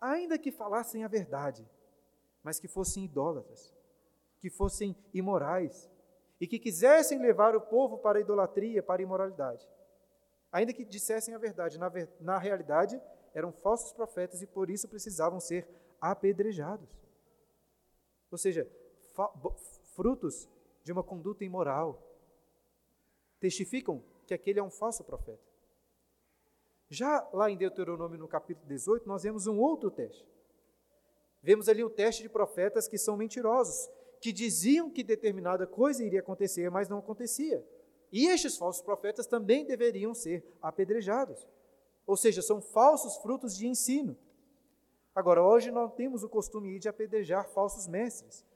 ainda 0.00 0.38
que 0.38 0.50
falassem 0.50 1.04
a 1.04 1.08
verdade, 1.08 1.66
mas 2.42 2.58
que 2.58 2.68
fossem 2.68 3.04
idólatras, 3.04 3.74
que 4.40 4.50
fossem 4.50 4.96
imorais 5.12 5.90
e 6.40 6.46
que 6.46 6.58
quisessem 6.58 7.20
levar 7.20 7.56
o 7.56 7.60
povo 7.60 7.98
para 7.98 8.18
a 8.18 8.20
idolatria, 8.20 8.82
para 8.82 9.02
a 9.02 9.04
imoralidade. 9.04 9.68
Ainda 10.52 10.72
que 10.72 10.84
dissessem 10.84 11.34
a 11.34 11.38
verdade, 11.38 11.78
na, 11.78 11.90
na 12.20 12.38
realidade 12.38 13.00
eram 13.34 13.52
falsos 13.52 13.92
profetas 13.92 14.42
e 14.42 14.46
por 14.46 14.70
isso 14.70 14.88
precisavam 14.88 15.40
ser 15.40 15.68
apedrejados. 16.00 16.88
Ou 18.30 18.38
seja, 18.38 18.68
frutos 19.94 20.48
de 20.82 20.92
uma 20.92 21.02
conduta 21.02 21.44
imoral 21.44 22.02
testificam 23.40 24.02
que 24.26 24.34
aquele 24.34 24.58
é 24.58 24.62
um 24.62 24.70
falso 24.70 25.04
profeta. 25.04 25.42
Já 26.88 27.28
lá 27.32 27.50
em 27.50 27.56
Deuteronômio, 27.56 28.18
no 28.18 28.28
capítulo 28.28 28.66
18, 28.66 29.06
nós 29.06 29.22
vemos 29.22 29.46
um 29.46 29.58
outro 29.58 29.90
teste. 29.90 30.26
Vemos 31.42 31.68
ali 31.68 31.84
o 31.84 31.90
teste 31.90 32.22
de 32.22 32.28
profetas 32.28 32.88
que 32.88 32.98
são 32.98 33.16
mentirosos, 33.16 33.88
que 34.20 34.32
diziam 34.32 34.90
que 34.90 35.04
determinada 35.04 35.66
coisa 35.66 36.04
iria 36.04 36.20
acontecer, 36.20 36.70
mas 36.70 36.88
não 36.88 36.98
acontecia. 36.98 37.64
E 38.10 38.26
estes 38.26 38.56
falsos 38.56 38.82
profetas 38.82 39.26
também 39.26 39.64
deveriam 39.64 40.14
ser 40.14 40.44
apedrejados. 40.60 41.46
Ou 42.06 42.16
seja, 42.16 42.40
são 42.40 42.60
falsos 42.60 43.16
frutos 43.18 43.56
de 43.56 43.66
ensino. 43.66 44.16
Agora, 45.18 45.42
hoje 45.42 45.72
nós 45.72 45.92
temos 45.94 46.22
o 46.22 46.28
costume 46.28 46.78
de 46.78 46.88
apedrejar 46.88 47.48
falsos 47.48 47.88
mestres. 47.88 48.46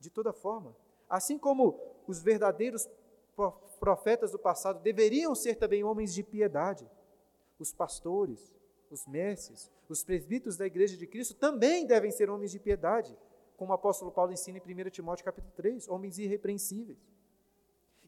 De 0.00 0.10
toda 0.10 0.32
forma. 0.32 0.74
Assim 1.08 1.38
como 1.38 1.78
os 2.08 2.20
verdadeiros 2.20 2.90
profetas 3.78 4.32
do 4.32 4.38
passado 4.38 4.80
deveriam 4.80 5.32
ser 5.32 5.54
também 5.54 5.84
homens 5.84 6.12
de 6.12 6.24
piedade 6.24 6.90
os 7.56 7.72
pastores, 7.72 8.52
os 8.90 9.06
mestres, 9.06 9.70
os 9.88 10.02
presbíteros 10.02 10.56
da 10.56 10.66
igreja 10.66 10.96
de 10.96 11.06
Cristo 11.06 11.34
também 11.34 11.86
devem 11.86 12.10
ser 12.10 12.28
homens 12.28 12.50
de 12.50 12.58
piedade, 12.58 13.16
como 13.56 13.70
o 13.70 13.74
apóstolo 13.74 14.10
Paulo 14.10 14.32
ensina 14.32 14.58
em 14.58 14.86
1 14.86 14.90
Timóteo 14.90 15.24
capítulo 15.24 15.52
3, 15.54 15.88
homens 15.88 16.18
irrepreensíveis. 16.18 16.98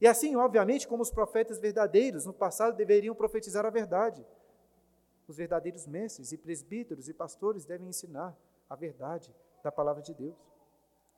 E 0.00 0.06
assim, 0.08 0.34
obviamente, 0.34 0.88
como 0.88 1.00
os 1.00 1.12
profetas 1.12 1.60
verdadeiros 1.60 2.26
no 2.26 2.32
passado 2.32 2.76
deveriam 2.76 3.14
profetizar 3.14 3.64
a 3.64 3.70
verdade, 3.70 4.26
os 5.32 5.38
verdadeiros 5.38 5.86
mestres 5.86 6.30
e 6.30 6.38
presbíteros 6.38 7.08
e 7.08 7.14
pastores 7.14 7.64
devem 7.64 7.88
ensinar 7.88 8.38
a 8.68 8.76
verdade 8.76 9.34
da 9.64 9.72
palavra 9.72 10.02
de 10.02 10.14
Deus. 10.14 10.36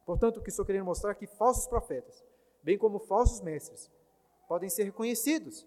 Portanto, 0.07 0.38
o 0.38 0.42
que 0.42 0.50
estou 0.50 0.64
querendo 0.64 0.85
mostrar 0.85 1.11
é 1.11 1.14
que 1.14 1.27
falsos 1.27 1.66
profetas, 1.66 2.24
bem 2.62 2.79
como 2.79 2.98
falsos 3.00 3.40
mestres, 3.40 3.90
podem 4.48 4.68
ser 4.68 4.85
reconhecidos 4.85 5.66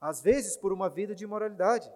às 0.00 0.22
vezes 0.22 0.56
por 0.56 0.72
uma 0.72 0.88
vida 0.88 1.14
de 1.14 1.24
imoralidade, 1.24 1.90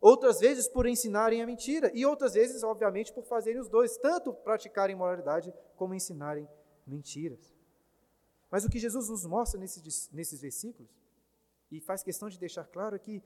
outras 0.00 0.40
vezes 0.40 0.68
por 0.68 0.86
ensinarem 0.86 1.42
a 1.42 1.46
mentira, 1.46 1.90
e 1.94 2.06
outras 2.06 2.32
vezes, 2.32 2.62
obviamente, 2.62 3.12
por 3.12 3.24
fazerem 3.24 3.60
os 3.60 3.68
dois, 3.68 3.96
tanto 3.98 4.32
praticarem 4.32 4.94
imoralidade 4.94 5.52
como 5.76 5.94
ensinarem 5.94 6.48
mentiras. 6.86 7.54
Mas 8.50 8.64
o 8.64 8.70
que 8.70 8.78
Jesus 8.78 9.08
nos 9.08 9.26
mostra 9.26 9.60
nesses, 9.60 10.10
nesses 10.10 10.40
versículos, 10.40 10.90
e 11.70 11.80
faz 11.80 12.02
questão 12.02 12.28
de 12.28 12.38
deixar 12.38 12.64
claro, 12.64 12.96
é 12.96 12.98
que 12.98 13.22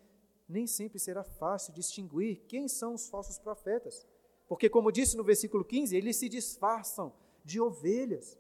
nem 0.51 0.67
sempre 0.67 0.99
será 0.99 1.23
fácil 1.23 1.73
distinguir 1.73 2.43
quem 2.49 2.69
são 2.69 2.95
os 2.95 3.09
falsos 3.09 3.39
profetas. 3.39 4.07
Porque, 4.49 4.69
como 4.69 4.91
disse 4.91 5.17
no 5.17 5.25
versículo 5.25 5.65
15, 5.65 5.97
eles 5.97 6.17
se 6.17 6.29
disfarçam 6.29 7.13
de 7.45 7.61
ovelhas. 7.61 8.39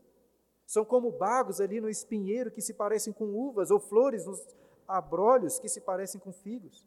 São 0.66 0.84
como 0.84 1.10
bagos 1.10 1.60
ali 1.60 1.80
no 1.80 1.88
espinheiro 1.88 2.50
que 2.50 2.60
se 2.60 2.74
parecem 2.74 3.12
com 3.12 3.26
uvas, 3.34 3.70
ou 3.70 3.80
flores 3.80 4.26
nos, 4.26 4.44
abrolhos 4.90 5.58
que 5.58 5.68
se 5.68 5.80
parecem 5.80 6.20
com 6.20 6.32
figos. 6.32 6.86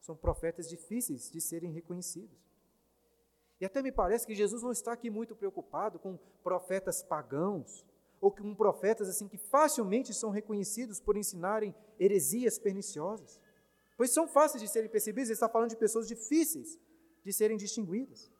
São 0.00 0.14
profetas 0.14 0.68
difíceis 0.68 1.30
de 1.30 1.40
serem 1.40 1.72
reconhecidos. 1.72 2.44
E 3.60 3.64
até 3.64 3.80
me 3.80 3.90
parece 3.90 4.26
que 4.26 4.34
Jesus 4.34 4.62
não 4.62 4.72
está 4.72 4.92
aqui 4.92 5.08
muito 5.08 5.34
preocupado 5.34 5.98
com 5.98 6.18
profetas 6.42 7.02
pagãos, 7.02 7.84
ou 8.20 8.30
com 8.30 8.54
profetas 8.54 9.08
assim 9.08 9.28
que 9.28 9.38
facilmente 9.38 10.12
são 10.12 10.30
reconhecidos 10.30 11.00
por 11.00 11.16
ensinarem 11.16 11.74
heresias 11.98 12.58
perniciosas. 12.58 13.40
Pois 13.96 14.12
são 14.12 14.26
fáceis 14.26 14.62
de 14.62 14.68
serem 14.68 14.90
percebidos, 14.90 15.28
ele 15.28 15.34
está 15.34 15.48
falando 15.48 15.70
de 15.70 15.76
pessoas 15.76 16.08
difíceis 16.08 16.78
de 17.24 17.32
serem 17.32 17.56
distinguidas. 17.56 18.30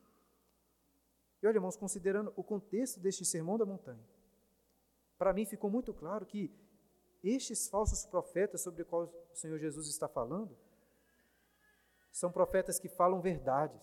E 1.42 1.46
olha, 1.46 1.56
irmãos, 1.56 1.76
considerando 1.76 2.32
o 2.36 2.42
contexto 2.42 2.98
deste 3.00 3.24
sermão 3.24 3.56
da 3.56 3.66
montanha, 3.66 4.04
para 5.16 5.32
mim 5.32 5.44
ficou 5.44 5.70
muito 5.70 5.92
claro 5.92 6.26
que 6.26 6.50
estes 7.22 7.68
falsos 7.68 8.04
profetas 8.04 8.62
sobre 8.62 8.82
os 8.82 8.88
quais 8.88 9.08
o 9.08 9.36
Senhor 9.36 9.58
Jesus 9.58 9.88
está 9.88 10.08
falando 10.08 10.56
são 12.10 12.30
profetas 12.30 12.78
que 12.78 12.88
falam 12.88 13.20
verdades. 13.20 13.82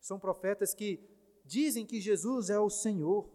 São 0.00 0.20
profetas 0.20 0.72
que 0.72 1.00
dizem 1.44 1.84
que 1.84 2.00
Jesus 2.00 2.48
é 2.48 2.58
o 2.58 2.70
Senhor, 2.70 3.28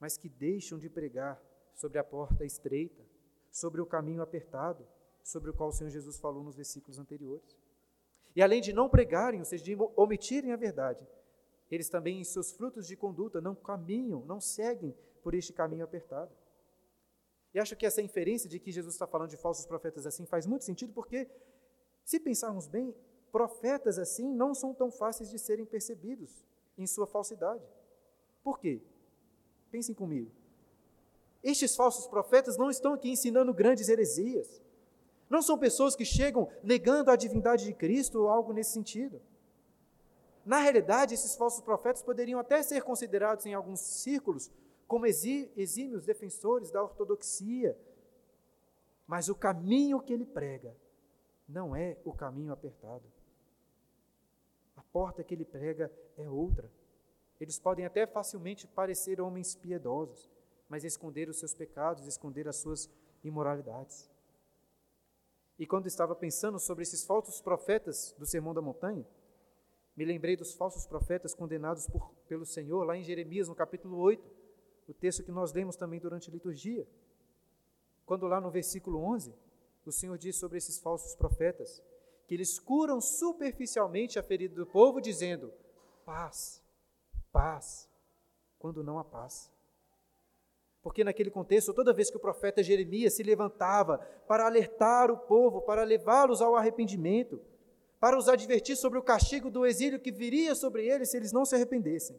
mas 0.00 0.16
que 0.16 0.28
deixam 0.28 0.78
de 0.78 0.88
pregar 0.88 1.42
sobre 1.74 1.98
a 1.98 2.04
porta 2.04 2.44
estreita, 2.44 3.04
sobre 3.50 3.80
o 3.80 3.86
caminho 3.86 4.22
apertado, 4.22 4.86
sobre 5.28 5.50
o 5.50 5.52
qual 5.52 5.68
o 5.68 5.72
Senhor 5.72 5.90
Jesus 5.90 6.18
falou 6.18 6.42
nos 6.42 6.56
versículos 6.56 6.98
anteriores. 6.98 7.54
E 8.34 8.40
além 8.40 8.62
de 8.62 8.72
não 8.72 8.88
pregarem, 8.88 9.40
ou 9.40 9.44
seja, 9.44 9.62
de 9.62 9.76
omitirem 9.94 10.52
a 10.52 10.56
verdade, 10.56 11.06
eles 11.70 11.90
também, 11.90 12.18
em 12.18 12.24
seus 12.24 12.50
frutos 12.50 12.86
de 12.86 12.96
conduta, 12.96 13.38
não 13.38 13.54
caminham, 13.54 14.24
não 14.24 14.40
seguem 14.40 14.96
por 15.22 15.34
este 15.34 15.52
caminho 15.52 15.84
apertado. 15.84 16.34
E 17.52 17.58
acho 17.58 17.76
que 17.76 17.84
essa 17.84 18.00
inferência 18.00 18.48
de 18.48 18.58
que 18.58 18.72
Jesus 18.72 18.94
está 18.94 19.06
falando 19.06 19.28
de 19.28 19.36
falsos 19.36 19.66
profetas 19.66 20.06
assim 20.06 20.24
faz 20.24 20.46
muito 20.46 20.64
sentido, 20.64 20.94
porque, 20.94 21.28
se 22.04 22.18
pensarmos 22.18 22.66
bem, 22.66 22.94
profetas 23.30 23.98
assim 23.98 24.32
não 24.32 24.54
são 24.54 24.72
tão 24.72 24.90
fáceis 24.90 25.28
de 25.28 25.38
serem 25.38 25.66
percebidos 25.66 26.42
em 26.78 26.86
sua 26.86 27.06
falsidade. 27.06 27.64
Por 28.42 28.58
quê? 28.58 28.80
Pensem 29.70 29.94
comigo. 29.94 30.30
Estes 31.42 31.76
falsos 31.76 32.06
profetas 32.06 32.56
não 32.56 32.70
estão 32.70 32.94
aqui 32.94 33.10
ensinando 33.10 33.52
grandes 33.52 33.90
heresias. 33.90 34.66
Não 35.28 35.42
são 35.42 35.58
pessoas 35.58 35.94
que 35.94 36.04
chegam 36.04 36.48
negando 36.62 37.10
a 37.10 37.16
divindade 37.16 37.64
de 37.64 37.74
Cristo 37.74 38.22
ou 38.22 38.28
algo 38.28 38.52
nesse 38.52 38.72
sentido. 38.72 39.20
Na 40.44 40.58
realidade, 40.58 41.12
esses 41.12 41.36
falsos 41.36 41.60
profetas 41.60 42.02
poderiam 42.02 42.40
até 42.40 42.62
ser 42.62 42.82
considerados 42.82 43.44
em 43.44 43.52
alguns 43.52 43.80
círculos 43.80 44.50
como 44.86 45.04
exímios 45.06 46.06
defensores 46.06 46.70
da 46.70 46.82
ortodoxia. 46.82 47.76
Mas 49.06 49.28
o 49.28 49.34
caminho 49.34 50.00
que 50.00 50.12
ele 50.12 50.24
prega 50.24 50.74
não 51.46 51.76
é 51.76 51.98
o 52.04 52.12
caminho 52.12 52.52
apertado. 52.52 53.04
A 54.76 54.82
porta 54.82 55.22
que 55.22 55.34
ele 55.34 55.44
prega 55.44 55.92
é 56.16 56.28
outra. 56.28 56.70
Eles 57.38 57.58
podem 57.58 57.84
até 57.84 58.06
facilmente 58.06 58.66
parecer 58.66 59.20
homens 59.20 59.54
piedosos, 59.54 60.30
mas 60.68 60.84
esconder 60.84 61.28
os 61.28 61.38
seus 61.38 61.54
pecados, 61.54 62.06
esconder 62.06 62.48
as 62.48 62.56
suas 62.56 62.90
imoralidades. 63.22 64.10
E 65.58 65.66
quando 65.66 65.86
estava 65.86 66.14
pensando 66.14 66.58
sobre 66.58 66.82
esses 66.82 67.04
falsos 67.04 67.40
profetas 67.40 68.14
do 68.18 68.26
Sermão 68.26 68.54
da 68.54 68.62
Montanha, 68.62 69.06
me 69.96 70.04
lembrei 70.04 70.36
dos 70.36 70.54
falsos 70.54 70.86
profetas 70.86 71.34
condenados 71.34 71.86
por, 71.86 72.12
pelo 72.28 72.46
Senhor 72.46 72.84
lá 72.84 72.96
em 72.96 73.02
Jeremias, 73.02 73.48
no 73.48 73.54
capítulo 73.54 73.96
8 73.98 74.38
o 74.88 74.94
texto 74.94 75.22
que 75.22 75.30
nós 75.30 75.52
lemos 75.52 75.76
também 75.76 76.00
durante 76.00 76.30
a 76.30 76.32
liturgia. 76.32 76.88
Quando 78.06 78.26
lá 78.26 78.40
no 78.40 78.50
versículo 78.50 79.00
11, 79.04 79.34
o 79.84 79.92
Senhor 79.92 80.16
diz 80.16 80.36
sobre 80.36 80.56
esses 80.56 80.78
falsos 80.78 81.14
profetas 81.14 81.82
que 82.26 82.34
eles 82.34 82.58
curam 82.58 83.00
superficialmente 83.00 84.18
a 84.18 84.22
ferida 84.22 84.54
do 84.54 84.66
povo, 84.66 85.00
dizendo: 85.00 85.52
paz, 86.04 86.62
paz, 87.30 87.88
quando 88.58 88.82
não 88.82 88.98
há 88.98 89.04
paz. 89.04 89.50
Porque 90.82 91.04
naquele 91.04 91.30
contexto, 91.30 91.74
toda 91.74 91.92
vez 91.92 92.10
que 92.10 92.16
o 92.16 92.20
profeta 92.20 92.62
Jeremias 92.62 93.14
se 93.14 93.22
levantava 93.22 93.98
para 94.26 94.46
alertar 94.46 95.10
o 95.10 95.18
povo, 95.18 95.62
para 95.62 95.82
levá-los 95.82 96.40
ao 96.40 96.54
arrependimento, 96.54 97.40
para 98.00 98.16
os 98.16 98.28
advertir 98.28 98.76
sobre 98.76 98.98
o 98.98 99.02
castigo 99.02 99.50
do 99.50 99.66
exílio 99.66 100.00
que 100.00 100.12
viria 100.12 100.54
sobre 100.54 100.86
eles 100.86 101.10
se 101.10 101.16
eles 101.16 101.32
não 101.32 101.44
se 101.44 101.54
arrependessem. 101.54 102.18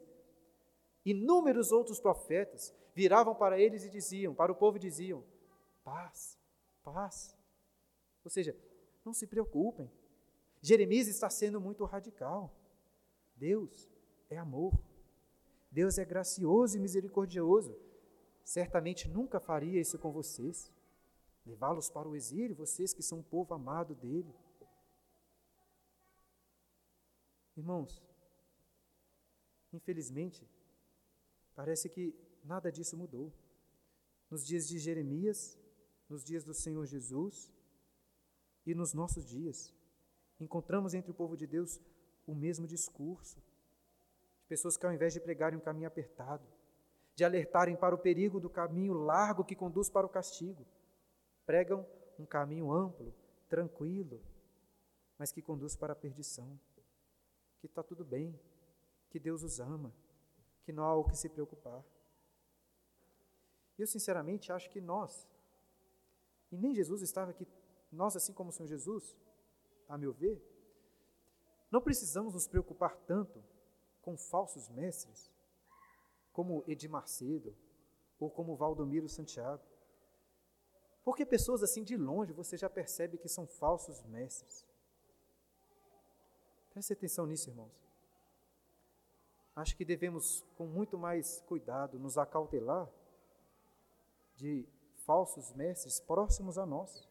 Inúmeros 1.06 1.72
outros 1.72 2.00
profetas 2.00 2.74
viravam 2.94 3.34
para 3.34 3.60
eles 3.60 3.86
e 3.86 3.90
diziam, 3.90 4.36
para 4.36 4.52
o 4.52 4.56
povo 4.56 4.78
diziam: 4.78 5.24
paz, 5.84 6.38
paz. 6.84 7.36
Ou 8.26 8.30
seja, 8.30 8.56
não 9.06 9.14
se 9.14 9.26
preocupem. 9.26 9.90
Jeremias 10.62 11.08
está 11.08 11.30
sendo 11.30 11.62
muito 11.62 11.86
radical. 11.86 12.54
Deus 13.36 13.90
é 14.30 14.38
amor. 14.38 14.78
Deus 15.72 15.98
é 15.98 16.04
gracioso 16.04 16.76
e 16.76 16.80
misericordioso. 16.80 17.76
Certamente 18.50 19.08
nunca 19.08 19.40
faria 19.40 19.80
isso 19.80 20.00
com 20.00 20.12
vocês. 20.12 20.74
Levá-los 21.46 21.88
para 21.88 22.10
o 22.10 22.16
exílio, 22.16 22.56
vocês 22.56 22.92
que 22.92 23.04
são 23.04 23.20
um 23.20 23.24
povo 23.36 23.54
amado 23.54 23.94
dele. 23.94 24.34
Irmãos, 27.56 28.04
infelizmente, 29.72 30.50
parece 31.54 31.90
que 31.90 32.16
nada 32.44 32.72
disso 32.72 32.98
mudou. 32.98 33.32
Nos 34.32 34.44
dias 34.44 34.68
de 34.68 34.80
Jeremias, 34.80 35.56
nos 36.10 36.24
dias 36.24 36.44
do 36.44 36.56
Senhor 36.56 36.88
Jesus 36.88 37.52
e 38.66 38.74
nos 38.74 38.96
nossos 38.96 39.28
dias, 39.28 39.72
encontramos 40.40 40.96
entre 40.96 41.12
o 41.12 41.20
povo 41.22 41.38
de 41.38 41.46
Deus 41.46 41.80
o 42.26 42.34
mesmo 42.34 42.66
discurso. 42.66 43.40
De 44.42 44.48
pessoas 44.48 44.76
que, 44.76 44.88
ao 44.88 44.92
invés 44.92 45.14
de 45.14 45.20
pregarem 45.20 45.60
um 45.60 45.62
caminho 45.62 45.88
apertado, 45.88 46.48
de 47.20 47.26
alertarem 47.26 47.76
para 47.76 47.94
o 47.94 47.98
perigo 47.98 48.40
do 48.40 48.50
caminho 48.50 48.94
largo 48.94 49.44
que 49.44 49.54
conduz 49.54 49.90
para 49.90 50.06
o 50.06 50.10
castigo, 50.10 50.66
pregam 51.46 51.86
um 52.18 52.26
caminho 52.26 52.72
amplo, 52.72 53.14
tranquilo, 53.50 54.22
mas 55.18 55.30
que 55.30 55.42
conduz 55.42 55.76
para 55.76 55.92
a 55.92 55.96
perdição 55.98 56.58
que 57.60 57.66
está 57.66 57.84
tudo 57.84 58.06
bem, 58.06 58.40
que 59.10 59.20
Deus 59.20 59.44
os 59.44 59.60
ama, 59.60 59.94
que 60.64 60.72
não 60.72 60.86
há 60.86 60.96
o 60.96 61.04
que 61.04 61.18
se 61.18 61.28
preocupar. 61.28 61.84
Eu, 63.78 63.86
sinceramente, 63.86 64.54
acho 64.54 64.70
que 64.70 64.80
nós, 64.80 65.28
e 66.50 66.56
nem 66.56 66.74
Jesus 66.74 67.02
estava 67.02 67.32
aqui, 67.32 67.46
nós, 67.92 68.16
assim 68.16 68.32
como 68.32 68.50
o 68.50 68.54
Senhor 68.54 68.70
Jesus, 68.70 69.14
a 69.90 69.98
meu 69.98 70.14
ver, 70.14 70.42
não 71.70 71.82
precisamos 71.82 72.34
nos 72.34 72.48
preocupar 72.48 72.96
tanto 72.96 73.44
com 74.02 74.16
falsos 74.16 74.70
mestres, 74.70 75.30
como 76.32 76.64
Edir 76.68 76.90
Macedo, 76.90 77.56
ou 78.20 78.30
como 78.30 78.56
Valdomiro 78.56 79.08
Santiago. 79.08 79.64
Porque 81.04 81.26
pessoas 81.26 81.64
assim 81.64 81.84
de 81.84 81.96
longe 81.96 82.34
você 82.34 82.58
já 82.58 82.70
percebe 82.70 83.18
que 83.18 83.30
são 83.30 83.48
falsos 83.48 84.04
mestres. 84.04 84.66
Preste 86.72 86.94
atenção 86.94 87.26
nisso, 87.26 87.50
irmãos. 87.50 87.72
Acho 89.56 89.76
que 89.76 89.84
devemos, 89.84 90.46
com 90.56 90.66
muito 90.66 90.98
mais 90.98 91.42
cuidado, 91.42 92.00
nos 92.00 92.18
acautelar 92.18 92.90
de 94.36 94.66
falsos 95.06 95.52
mestres 95.54 96.00
próximos 96.00 96.58
a 96.58 96.66
nós. 96.66 97.08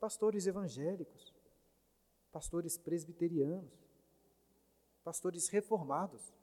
Pastores 0.00 0.46
evangélicos, 0.46 1.34
pastores 2.32 2.76
presbiterianos, 2.76 3.72
pastores 5.02 5.48
reformados, 5.48 6.34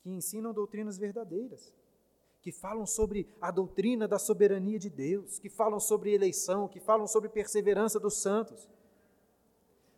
que 0.00 0.10
ensinam 0.10 0.52
doutrinas 0.52 0.98
verdadeiras, 0.98 1.72
que 2.40 2.52
falam 2.52 2.86
sobre 2.86 3.28
a 3.40 3.50
doutrina 3.50 4.06
da 4.06 4.18
soberania 4.18 4.78
de 4.78 4.88
Deus, 4.88 5.38
que 5.38 5.50
falam 5.50 5.80
sobre 5.80 6.14
eleição, 6.14 6.68
que 6.68 6.80
falam 6.80 7.06
sobre 7.06 7.28
perseverança 7.28 7.98
dos 7.98 8.22
santos 8.22 8.68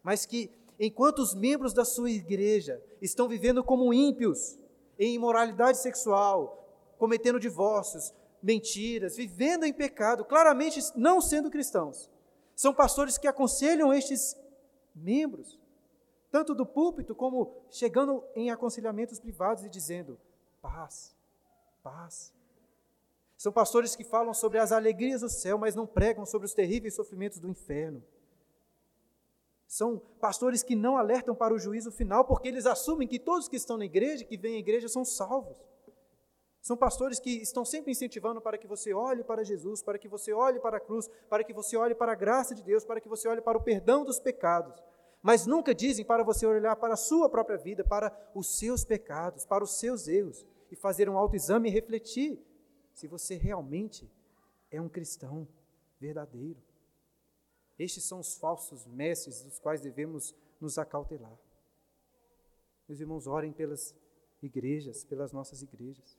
mas 0.02 0.24
que, 0.24 0.50
enquanto 0.78 1.20
os 1.20 1.34
membros 1.34 1.72
da 1.72 1.84
sua 1.84 2.10
igreja 2.10 2.82
estão 3.00 3.28
vivendo 3.28 3.62
como 3.62 3.92
ímpios, 3.92 4.58
em 4.98 5.14
imoralidade 5.14 5.78
sexual, 5.78 6.56
cometendo 6.98 7.40
divórcios, 7.40 8.14
mentiras, 8.42 9.16
vivendo 9.16 9.64
em 9.64 9.72
pecado, 9.72 10.24
claramente 10.24 10.80
não 10.96 11.20
sendo 11.20 11.50
cristãos, 11.50 12.10
são 12.54 12.74
pastores 12.74 13.16
que 13.18 13.26
aconselham 13.28 13.92
estes 13.92 14.36
membros, 14.94 15.58
tanto 16.30 16.54
do 16.54 16.64
púlpito 16.64 17.14
como 17.14 17.52
chegando 17.70 18.24
em 18.34 18.50
aconselhamentos 18.50 19.18
privados 19.18 19.64
e 19.64 19.68
dizendo: 19.68 20.18
paz, 20.62 21.14
paz. 21.82 22.32
São 23.36 23.50
pastores 23.50 23.96
que 23.96 24.04
falam 24.04 24.34
sobre 24.34 24.58
as 24.58 24.70
alegrias 24.70 25.22
do 25.22 25.28
céu, 25.28 25.56
mas 25.56 25.74
não 25.74 25.86
pregam 25.86 26.26
sobre 26.26 26.46
os 26.46 26.52
terríveis 26.52 26.94
sofrimentos 26.94 27.38
do 27.38 27.48
inferno. 27.48 28.02
São 29.66 29.98
pastores 30.20 30.62
que 30.62 30.76
não 30.76 30.96
alertam 30.96 31.34
para 31.34 31.54
o 31.54 31.58
juízo 31.58 31.90
final, 31.90 32.24
porque 32.24 32.48
eles 32.48 32.66
assumem 32.66 33.08
que 33.08 33.18
todos 33.18 33.48
que 33.48 33.56
estão 33.56 33.78
na 33.78 33.84
igreja, 33.84 34.24
que 34.24 34.36
vêm 34.36 34.56
à 34.56 34.58
igreja, 34.58 34.88
são 34.88 35.04
salvos. 35.04 35.56
São 36.60 36.76
pastores 36.76 37.18
que 37.18 37.30
estão 37.40 37.64
sempre 37.64 37.92
incentivando 37.92 38.40
para 38.40 38.58
que 38.58 38.66
você 38.66 38.92
olhe 38.92 39.24
para 39.24 39.42
Jesus, 39.42 39.82
para 39.82 39.98
que 39.98 40.08
você 40.08 40.32
olhe 40.32 40.60
para 40.60 40.76
a 40.76 40.80
cruz, 40.80 41.08
para 41.28 41.42
que 41.42 41.54
você 41.54 41.76
olhe 41.76 41.94
para 41.94 42.12
a 42.12 42.16
graça 42.16 42.54
de 42.54 42.62
Deus, 42.62 42.84
para 42.84 43.00
que 43.00 43.08
você 43.08 43.26
olhe 43.26 43.40
para 43.40 43.56
o 43.56 43.62
perdão 43.62 44.04
dos 44.04 44.20
pecados. 44.20 44.89
Mas 45.22 45.46
nunca 45.46 45.74
dizem 45.74 46.04
para 46.04 46.24
você 46.24 46.46
olhar 46.46 46.74
para 46.76 46.94
a 46.94 46.96
sua 46.96 47.28
própria 47.28 47.58
vida, 47.58 47.84
para 47.84 48.10
os 48.34 48.58
seus 48.58 48.84
pecados, 48.84 49.44
para 49.44 49.62
os 49.62 49.78
seus 49.78 50.08
erros, 50.08 50.46
e 50.70 50.76
fazer 50.76 51.08
um 51.08 51.18
autoexame 51.18 51.68
e 51.68 51.72
refletir 51.72 52.38
se 52.94 53.06
você 53.06 53.36
realmente 53.36 54.10
é 54.70 54.80
um 54.80 54.88
cristão 54.88 55.46
verdadeiro. 55.98 56.62
Estes 57.78 58.04
são 58.04 58.20
os 58.20 58.36
falsos 58.36 58.86
mestres 58.86 59.42
dos 59.42 59.58
quais 59.58 59.80
devemos 59.80 60.34
nos 60.60 60.78
acautelar. 60.78 61.38
Meus 62.88 63.00
irmãos, 63.00 63.26
orem 63.26 63.52
pelas 63.52 63.94
igrejas, 64.42 65.04
pelas 65.04 65.32
nossas 65.32 65.62
igrejas. 65.62 66.16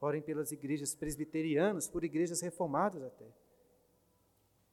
Orem 0.00 0.20
pelas 0.20 0.50
igrejas 0.52 0.94
presbiterianas, 0.94 1.88
por 1.88 2.02
igrejas 2.02 2.40
reformadas 2.40 3.02
até. 3.02 3.26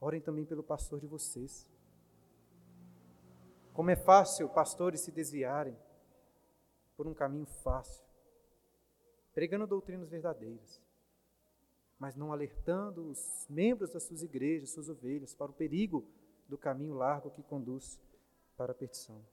Orem 0.00 0.20
também 0.20 0.44
pelo 0.44 0.62
pastor 0.62 0.98
de 0.98 1.06
vocês. 1.06 1.66
Como 3.80 3.90
é 3.90 3.96
fácil 3.96 4.46
pastores 4.46 5.00
se 5.00 5.10
desviarem 5.10 5.74
por 6.98 7.06
um 7.06 7.14
caminho 7.14 7.46
fácil, 7.46 8.04
pregando 9.32 9.66
doutrinas 9.66 10.10
verdadeiras, 10.10 10.82
mas 11.98 12.14
não 12.14 12.30
alertando 12.30 13.08
os 13.08 13.46
membros 13.48 13.90
das 13.90 14.02
suas 14.02 14.22
igrejas, 14.22 14.68
suas 14.68 14.90
ovelhas, 14.90 15.34
para 15.34 15.50
o 15.50 15.54
perigo 15.54 16.06
do 16.46 16.58
caminho 16.58 16.92
largo 16.92 17.30
que 17.30 17.42
conduz 17.42 17.98
para 18.54 18.72
a 18.72 18.74
perdição. 18.74 19.24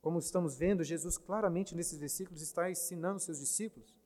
Como 0.00 0.18
estamos 0.18 0.58
vendo, 0.58 0.82
Jesus 0.82 1.16
claramente 1.16 1.76
nesses 1.76 2.00
versículos 2.00 2.42
está 2.42 2.68
ensinando 2.68 3.20
seus 3.20 3.38
discípulos 3.38 3.96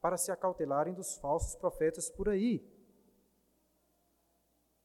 para 0.00 0.16
se 0.16 0.32
acautelarem 0.32 0.94
dos 0.94 1.18
falsos 1.18 1.54
profetas 1.54 2.08
por 2.08 2.30
aí. 2.30 2.66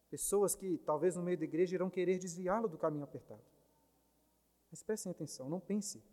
Pessoas 0.09 0.55
que 0.55 0.77
talvez 0.79 1.15
no 1.15 1.23
meio 1.23 1.37
da 1.37 1.43
igreja 1.43 1.75
irão 1.75 1.89
querer 1.89 2.17
desviá-lo 2.17 2.67
do 2.67 2.77
caminho 2.77 3.03
apertado. 3.03 3.43
Mas 4.71 4.83
prestem 4.83 5.11
atenção, 5.11 5.49
não 5.49 5.59
pense 5.59 6.03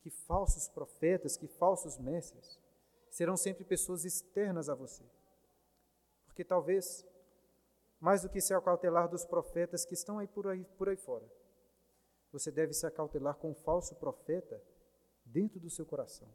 que 0.00 0.10
falsos 0.10 0.68
profetas, 0.68 1.36
que 1.36 1.46
falsos 1.46 1.98
mestres 1.98 2.60
serão 3.10 3.36
sempre 3.36 3.64
pessoas 3.64 4.04
externas 4.04 4.68
a 4.68 4.74
você. 4.74 5.04
Porque 6.26 6.44
talvez 6.44 7.04
mais 7.98 8.22
do 8.22 8.28
que 8.28 8.40
se 8.40 8.54
acautelar 8.54 9.08
dos 9.08 9.24
profetas 9.24 9.84
que 9.84 9.94
estão 9.94 10.18
aí 10.18 10.26
por 10.26 10.46
aí, 10.46 10.64
por 10.76 10.88
aí 10.88 10.96
fora. 10.96 11.26
Você 12.30 12.50
deve 12.50 12.72
se 12.74 12.86
acautelar 12.86 13.36
com 13.36 13.50
um 13.50 13.54
falso 13.54 13.94
profeta 13.94 14.62
dentro 15.24 15.58
do 15.58 15.70
seu 15.70 15.86
coração. 15.86 16.28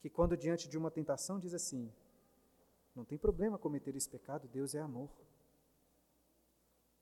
Que 0.00 0.10
quando 0.10 0.36
diante 0.36 0.68
de 0.68 0.76
uma 0.76 0.90
tentação 0.90 1.38
diz 1.38 1.54
assim: 1.54 1.90
não 2.94 3.04
tem 3.04 3.18
problema 3.18 3.58
cometer 3.58 3.94
esse 3.96 4.08
pecado, 4.08 4.48
Deus 4.48 4.74
é 4.74 4.80
amor. 4.80 5.10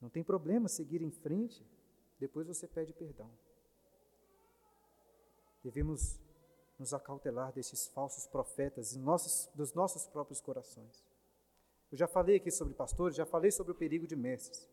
Não 0.00 0.09
tem 0.09 0.24
problema 0.24 0.68
seguir 0.68 1.02
em 1.02 1.11
frente, 1.11 1.64
depois 2.18 2.46
você 2.46 2.66
pede 2.66 2.92
perdão. 2.92 3.31
Devemos 5.62 6.18
nos 6.78 6.92
acautelar 6.92 7.52
desses 7.52 7.87
falsos 7.88 8.26
profetas 8.26 8.96
nossos, 8.96 9.48
dos 9.55 9.72
nossos 9.74 10.07
próprios 10.07 10.40
corações. 10.40 11.05
Eu 11.90 11.98
já 11.98 12.09
falei 12.09 12.37
aqui 12.37 12.50
sobre 12.50 12.74
pastores, 12.74 13.14
já 13.14 13.26
falei 13.26 13.50
sobre 13.50 13.72
o 13.72 13.74
perigo 13.74 14.07
de 14.07 14.16
mestres. 14.16 14.68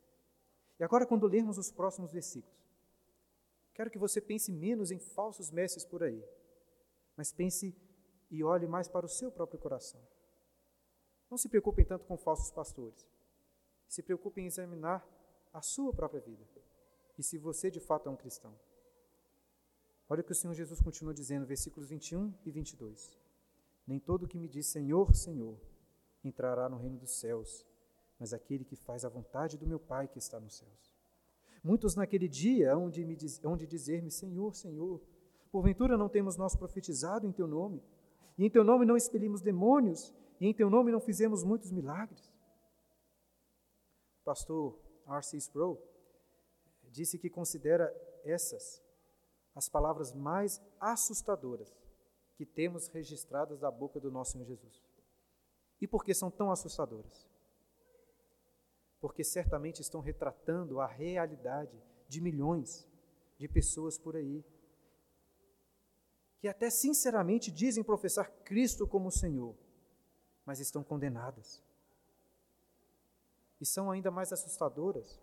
E 0.79 0.83
agora, 0.83 1.05
quando 1.05 1.27
lermos 1.27 1.57
os 1.57 1.69
próximos 1.69 2.13
versículos, 2.13 2.57
quero 3.73 3.91
que 3.91 3.97
você 3.97 4.21
pense 4.21 4.51
menos 4.51 4.89
em 4.89 4.97
falsos 4.97 5.51
mestres 5.51 5.85
por 5.85 6.01
aí, 6.01 6.23
mas 7.17 7.33
pense 7.33 7.75
e 8.31 8.43
olhe 8.43 8.65
mais 8.65 8.87
para 8.87 9.05
o 9.05 9.09
seu 9.09 9.29
próprio 9.29 9.59
coração. 9.59 10.01
Não 11.29 11.37
se 11.37 11.47
preocupem 11.47 11.85
tanto 11.85 12.05
com 12.05 12.17
falsos 12.17 12.51
pastores. 12.51 13.07
Se 13.87 14.01
preocupe 14.01 14.41
em 14.41 14.45
examinar 14.45 15.07
a 15.53 15.61
sua 15.61 15.93
própria 15.93 16.21
vida 16.21 16.45
e 17.17 17.23
se 17.23 17.37
você 17.37 17.69
de 17.69 17.79
fato 17.79 18.07
é 18.07 18.11
um 18.11 18.15
cristão. 18.15 18.53
Olha 20.07 20.21
o 20.21 20.23
que 20.23 20.31
o 20.31 20.35
Senhor 20.35 20.53
Jesus 20.53 20.81
continua 20.81 21.13
dizendo, 21.13 21.45
versículos 21.45 21.89
21 21.89 22.33
e 22.45 22.51
22. 22.51 23.17
Nem 23.85 23.99
todo 23.99 24.27
que 24.27 24.37
me 24.37 24.47
diz 24.47 24.67
Senhor, 24.67 25.13
Senhor 25.13 25.59
entrará 26.23 26.69
no 26.69 26.77
reino 26.77 26.97
dos 26.97 27.11
céus, 27.19 27.65
mas 28.17 28.33
aquele 28.33 28.63
que 28.63 28.75
faz 28.75 29.03
a 29.03 29.09
vontade 29.09 29.57
do 29.57 29.67
meu 29.67 29.79
Pai 29.79 30.07
que 30.07 30.17
está 30.17 30.39
nos 30.39 30.55
céus. 30.57 30.93
Muitos 31.63 31.95
naquele 31.95 32.27
dia 32.27 32.73
hão 32.73 32.89
de, 32.89 33.05
me 33.05 33.15
diz, 33.15 33.43
hão 33.43 33.57
de 33.57 33.67
dizer-me: 33.67 34.09
Senhor, 34.09 34.55
Senhor, 34.55 35.01
porventura 35.51 35.97
não 35.97 36.07
temos 36.07 36.37
nós 36.37 36.55
profetizado 36.55 37.27
em 37.27 37.31
teu 37.31 37.47
nome? 37.47 37.83
E 38.37 38.45
em 38.45 38.49
teu 38.49 38.63
nome 38.63 38.85
não 38.85 38.95
expelimos 38.95 39.41
demônios? 39.41 40.13
E 40.39 40.47
em 40.47 40.53
teu 40.53 40.69
nome 40.69 40.91
não 40.91 41.01
fizemos 41.01 41.43
muitos 41.43 41.71
milagres? 41.71 42.31
O 44.21 44.23
pastor 44.23 44.79
R.C. 45.07 45.37
Sproul 45.37 45.81
disse 46.91 47.19
que 47.19 47.29
considera 47.29 47.93
essas 48.23 48.81
as 49.55 49.67
palavras 49.67 50.13
mais 50.13 50.61
assustadoras 50.79 51.75
que 52.35 52.45
temos 52.45 52.87
registradas 52.87 53.59
da 53.59 53.69
boca 53.69 53.99
do 53.99 54.09
nosso 54.09 54.33
Senhor 54.33 54.45
Jesus. 54.45 54.81
E 55.81 55.87
por 55.87 56.03
que 56.05 56.13
são 56.13 56.31
tão 56.31 56.51
assustadoras? 56.51 57.27
Porque 59.01 59.23
certamente 59.23 59.81
estão 59.81 59.99
retratando 59.99 60.79
a 60.79 60.87
realidade 60.87 61.77
de 62.07 62.21
milhões 62.21 62.87
de 63.37 63.47
pessoas 63.47 63.97
por 63.97 64.15
aí, 64.15 64.43
que 66.39 66.47
até 66.47 66.69
sinceramente 66.69 67.51
dizem 67.51 67.83
professar 67.83 68.31
Cristo 68.43 68.87
como 68.87 69.11
Senhor, 69.11 69.55
mas 70.49 70.59
estão 70.59 70.83
condenadas. 70.83 71.61
E 73.61 73.65
são 73.67 73.91
ainda 73.91 74.09
mais 74.09 74.33
assustadoras, 74.33 75.21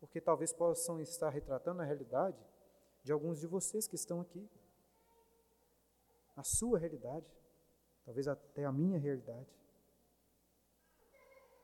porque 0.00 0.20
talvez 0.20 0.52
possam 0.52 1.00
estar 1.00 1.30
retratando 1.30 1.80
a 1.80 1.84
realidade 1.84 2.36
de 3.04 3.12
alguns 3.12 3.38
de 3.38 3.46
vocês 3.46 3.86
que 3.86 3.94
estão 3.94 4.20
aqui. 4.20 4.44
A 6.36 6.42
sua 6.42 6.80
realidade, 6.80 7.24
talvez 8.04 8.26
até 8.26 8.64
a 8.64 8.72
minha 8.72 8.98
realidade. 8.98 9.46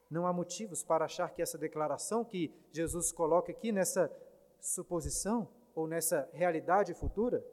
Não 0.08 0.24
há 0.24 0.32
motivos 0.32 0.84
para 0.84 1.06
achar 1.06 1.34
que 1.34 1.42
essa 1.42 1.58
declaração 1.58 2.24
que 2.24 2.54
Jesus 2.70 3.10
coloca 3.10 3.50
aqui 3.50 3.72
nessa 3.72 4.08
suposição 4.60 5.48
ou 5.74 5.88
nessa 5.88 6.30
realidade 6.32 6.94
futura, 6.94 7.44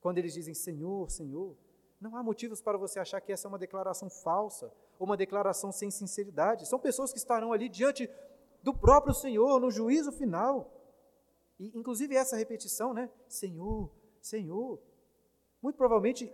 quando 0.00 0.18
eles 0.18 0.34
dizem 0.34 0.54
Senhor, 0.54 1.08
Senhor, 1.08 1.56
não 2.00 2.16
há 2.16 2.22
motivos 2.22 2.60
para 2.60 2.76
você 2.76 2.98
achar 2.98 3.20
que 3.20 3.32
essa 3.32 3.46
é 3.46 3.50
uma 3.50 3.58
declaração 3.58 4.10
falsa 4.10 4.72
ou 4.98 5.06
uma 5.06 5.16
declaração 5.16 5.72
sem 5.72 5.90
sinceridade. 5.90 6.68
São 6.68 6.78
pessoas 6.78 7.12
que 7.12 7.18
estarão 7.18 7.52
ali 7.52 7.68
diante 7.68 8.08
do 8.62 8.74
próprio 8.74 9.14
Senhor 9.14 9.60
no 9.60 9.70
juízo 9.70 10.12
final. 10.12 10.72
E, 11.58 11.76
inclusive, 11.78 12.14
essa 12.14 12.36
repetição, 12.36 12.92
né? 12.92 13.10
Senhor, 13.28 13.90
Senhor, 14.20 14.80
muito 15.62 15.76
provavelmente 15.76 16.32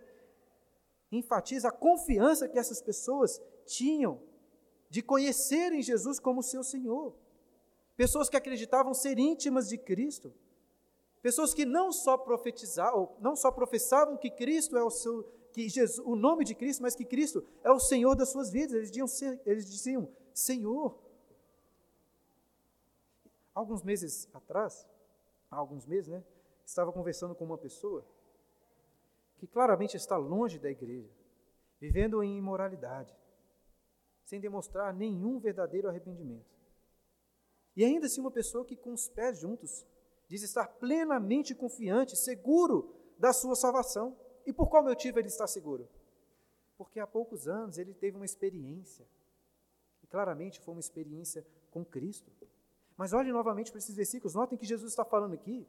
enfatiza 1.11 1.68
a 1.68 1.72
confiança 1.72 2.48
que 2.48 2.59
essas 2.59 2.81
pessoas 2.81 3.40
tinham 3.66 4.20
de 4.88 5.03
conhecerem 5.03 5.83
Jesus 5.83 6.18
como 6.18 6.42
seu 6.42 6.64
Senhor. 6.64 7.14
Pessoas 7.96 8.29
que 8.29 8.37
acreditavam 8.37 8.94
ser 8.94 9.18
íntimas 9.18 9.68
de 9.68 9.79
Cristo. 9.79 10.33
Pessoas 11.20 11.55
que 11.55 11.64
não 11.64 11.92
só 11.92 12.18
profetizavam, 12.18 13.14
não 13.20 13.37
só 13.37 13.51
professavam 13.51 14.16
que 14.16 14.31
Cristo 14.31 14.77
é 14.77 14.83
o 14.83 14.90
seu, 14.90 15.22
que 15.52 15.68
Jesus, 15.68 15.98
o 16.06 16.16
nome 16.16 16.44
de 16.44 16.54
Cristo, 16.54 16.82
mas 16.82 16.94
que 16.94 17.04
Cristo 17.04 17.44
é 17.62 17.70
o 17.70 17.78
Senhor 17.78 18.14
das 18.14 18.30
suas 18.30 18.50
vidas. 18.50 18.72
Eles 18.72 18.90
diziam, 18.90 19.40
eles 19.44 19.70
diziam 19.70 20.08
Senhor. 20.32 20.98
Alguns 23.54 23.82
meses 23.82 24.28
atrás, 24.32 24.88
alguns 25.50 25.86
meses, 25.86 26.08
né, 26.08 26.24
estava 26.64 26.92
conversando 26.92 27.34
com 27.34 27.44
uma 27.44 27.58
pessoa 27.58 28.04
que 29.36 29.46
claramente 29.46 29.96
está 29.96 30.16
longe 30.16 30.58
da 30.58 30.70
igreja, 30.70 31.10
vivendo 31.80 32.22
em 32.22 32.38
imoralidade, 32.38 33.14
sem 34.24 34.40
demonstrar 34.40 34.94
nenhum 34.94 35.38
verdadeiro 35.38 35.88
arrependimento. 35.88 36.46
E 37.76 37.84
ainda 37.84 38.06
assim, 38.06 38.20
uma 38.20 38.30
pessoa 38.30 38.64
que, 38.64 38.76
com 38.76 38.92
os 38.92 39.08
pés 39.08 39.38
juntos, 39.38 39.84
diz 40.28 40.42
estar 40.42 40.66
plenamente 40.66 41.54
confiante, 41.54 42.16
seguro 42.16 42.94
da 43.18 43.32
sua 43.32 43.54
salvação. 43.54 44.16
E 44.46 44.52
por 44.52 44.68
qual 44.68 44.83
motivo 44.83 45.18
ele 45.18 45.28
está 45.28 45.46
seguro? 45.46 45.88
Porque 46.76 46.98
há 46.98 47.07
poucos 47.07 47.46
anos 47.46 47.78
ele 47.78 47.94
teve 47.94 48.16
uma 48.16 48.24
experiência, 48.24 49.07
e 50.02 50.07
claramente 50.07 50.61
foi 50.61 50.74
uma 50.74 50.81
experiência 50.81 51.46
com 51.70 51.85
Cristo. 51.85 52.31
Mas 52.96 53.12
olhem 53.12 53.33
novamente 53.33 53.70
para 53.70 53.78
esses 53.78 53.94
versículos, 53.94 54.35
notem 54.35 54.59
que 54.59 54.66
Jesus 54.66 54.92
está 54.92 55.05
falando 55.05 55.35
aqui 55.35 55.66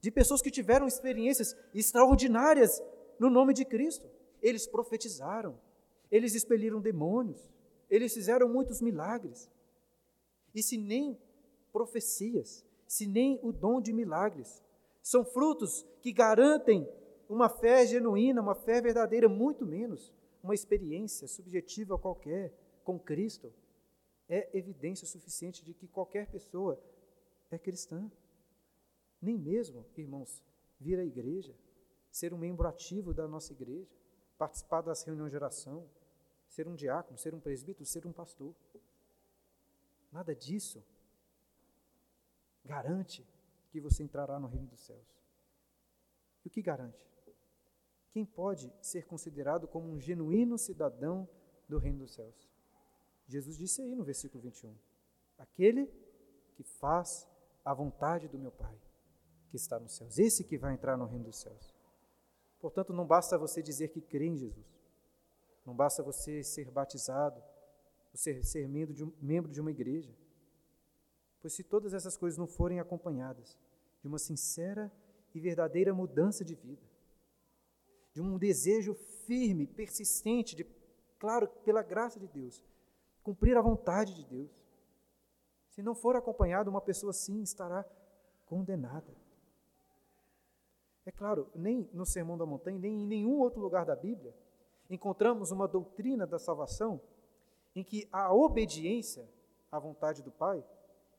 de 0.00 0.10
pessoas 0.10 0.42
que 0.42 0.50
tiveram 0.50 0.86
experiências 0.86 1.56
extraordinárias 1.74 2.82
no 3.18 3.30
nome 3.30 3.54
de 3.54 3.64
Cristo. 3.64 4.08
Eles 4.40 4.66
profetizaram, 4.66 5.58
eles 6.10 6.34
expeliram 6.34 6.80
demônios, 6.80 7.52
eles 7.88 8.12
fizeram 8.12 8.48
muitos 8.48 8.80
milagres. 8.80 9.50
E 10.54 10.62
se 10.62 10.76
nem 10.76 11.18
profecias, 11.72 12.64
se 12.86 13.06
nem 13.06 13.38
o 13.42 13.52
dom 13.52 13.80
de 13.80 13.92
milagres 13.92 14.62
são 15.02 15.24
frutos 15.24 15.84
que 16.00 16.12
garantem 16.12 16.88
uma 17.32 17.48
fé 17.48 17.86
genuína, 17.86 18.42
uma 18.42 18.54
fé 18.54 18.80
verdadeira, 18.80 19.26
muito 19.26 19.64
menos 19.64 20.12
uma 20.42 20.54
experiência 20.54 21.26
subjetiva 21.26 21.98
qualquer 21.98 22.52
com 22.84 22.98
Cristo, 22.98 23.52
é 24.28 24.50
evidência 24.56 25.06
suficiente 25.06 25.64
de 25.64 25.72
que 25.72 25.88
qualquer 25.88 26.26
pessoa 26.26 26.78
é 27.50 27.58
cristã. 27.58 28.10
Nem 29.20 29.38
mesmo, 29.38 29.86
irmãos, 29.96 30.42
vir 30.78 30.98
à 30.98 31.04
igreja, 31.04 31.54
ser 32.10 32.34
um 32.34 32.38
membro 32.38 32.68
ativo 32.68 33.14
da 33.14 33.26
nossa 33.26 33.52
igreja, 33.52 33.90
participar 34.36 34.82
das 34.82 35.02
reuniões 35.02 35.30
de 35.30 35.36
oração, 35.36 35.88
ser 36.48 36.68
um 36.68 36.74
diácono, 36.74 37.16
ser 37.16 37.34
um 37.34 37.40
presbítero, 37.40 37.86
ser 37.86 38.06
um 38.06 38.12
pastor. 38.12 38.54
Nada 40.10 40.34
disso 40.34 40.84
garante 42.64 43.26
que 43.70 43.80
você 43.80 44.02
entrará 44.02 44.38
no 44.38 44.48
reino 44.48 44.66
dos 44.66 44.80
céus. 44.80 45.22
E 46.44 46.48
o 46.48 46.50
que 46.50 46.60
garante? 46.60 47.11
Quem 48.12 48.26
pode 48.26 48.70
ser 48.82 49.06
considerado 49.06 49.66
como 49.66 49.90
um 49.90 49.98
genuíno 49.98 50.58
cidadão 50.58 51.26
do 51.66 51.78
reino 51.78 52.00
dos 52.00 52.14
céus? 52.14 52.48
Jesus 53.26 53.56
disse 53.56 53.80
aí 53.80 53.94
no 53.94 54.04
versículo 54.04 54.42
21: 54.42 54.74
Aquele 55.38 55.86
que 56.54 56.62
faz 56.62 57.26
a 57.64 57.72
vontade 57.72 58.28
do 58.28 58.38
meu 58.38 58.52
Pai, 58.52 58.78
que 59.48 59.56
está 59.56 59.80
nos 59.80 59.96
céus, 59.96 60.18
esse 60.18 60.44
que 60.44 60.58
vai 60.58 60.74
entrar 60.74 60.96
no 60.96 61.06
reino 61.06 61.24
dos 61.24 61.40
céus. 61.40 61.74
Portanto, 62.60 62.92
não 62.92 63.06
basta 63.06 63.38
você 63.38 63.62
dizer 63.62 63.88
que 63.88 64.02
crê 64.02 64.26
em 64.26 64.36
Jesus, 64.36 64.66
não 65.64 65.74
basta 65.74 66.02
você 66.02 66.44
ser 66.44 66.70
batizado, 66.70 67.42
você 68.12 68.42
ser 68.42 68.68
membro 68.68 68.94
de, 68.94 69.04
um, 69.04 69.12
membro 69.20 69.50
de 69.50 69.60
uma 69.60 69.70
igreja, 69.70 70.14
pois 71.40 71.54
se 71.54 71.64
todas 71.64 71.94
essas 71.94 72.16
coisas 72.16 72.38
não 72.38 72.46
forem 72.46 72.78
acompanhadas 72.78 73.58
de 74.02 74.06
uma 74.06 74.18
sincera 74.18 74.92
e 75.34 75.40
verdadeira 75.40 75.94
mudança 75.94 76.44
de 76.44 76.54
vida, 76.54 76.91
de 78.12 78.20
um 78.20 78.36
desejo 78.38 78.94
firme, 79.26 79.66
persistente, 79.66 80.54
de, 80.54 80.64
claro, 81.18 81.48
pela 81.64 81.82
graça 81.82 82.20
de 82.20 82.28
Deus, 82.28 82.62
cumprir 83.22 83.56
a 83.56 83.62
vontade 83.62 84.14
de 84.14 84.24
Deus. 84.24 84.50
Se 85.70 85.82
não 85.82 85.94
for 85.94 86.16
acompanhado, 86.16 86.70
uma 86.70 86.80
pessoa 86.80 87.10
assim 87.10 87.42
estará 87.42 87.84
condenada. 88.44 89.16
É 91.04 91.10
claro, 91.10 91.50
nem 91.54 91.88
no 91.92 92.04
Sermão 92.04 92.36
da 92.36 92.46
Montanha, 92.46 92.78
nem 92.78 93.02
em 93.02 93.06
nenhum 93.06 93.40
outro 93.40 93.60
lugar 93.60 93.84
da 93.84 93.96
Bíblia, 93.96 94.34
encontramos 94.88 95.50
uma 95.50 95.66
doutrina 95.66 96.26
da 96.26 96.38
salvação 96.38 97.00
em 97.74 97.82
que 97.82 98.06
a 98.12 98.32
obediência 98.32 99.28
à 99.70 99.78
vontade 99.78 100.22
do 100.22 100.30
Pai 100.30 100.62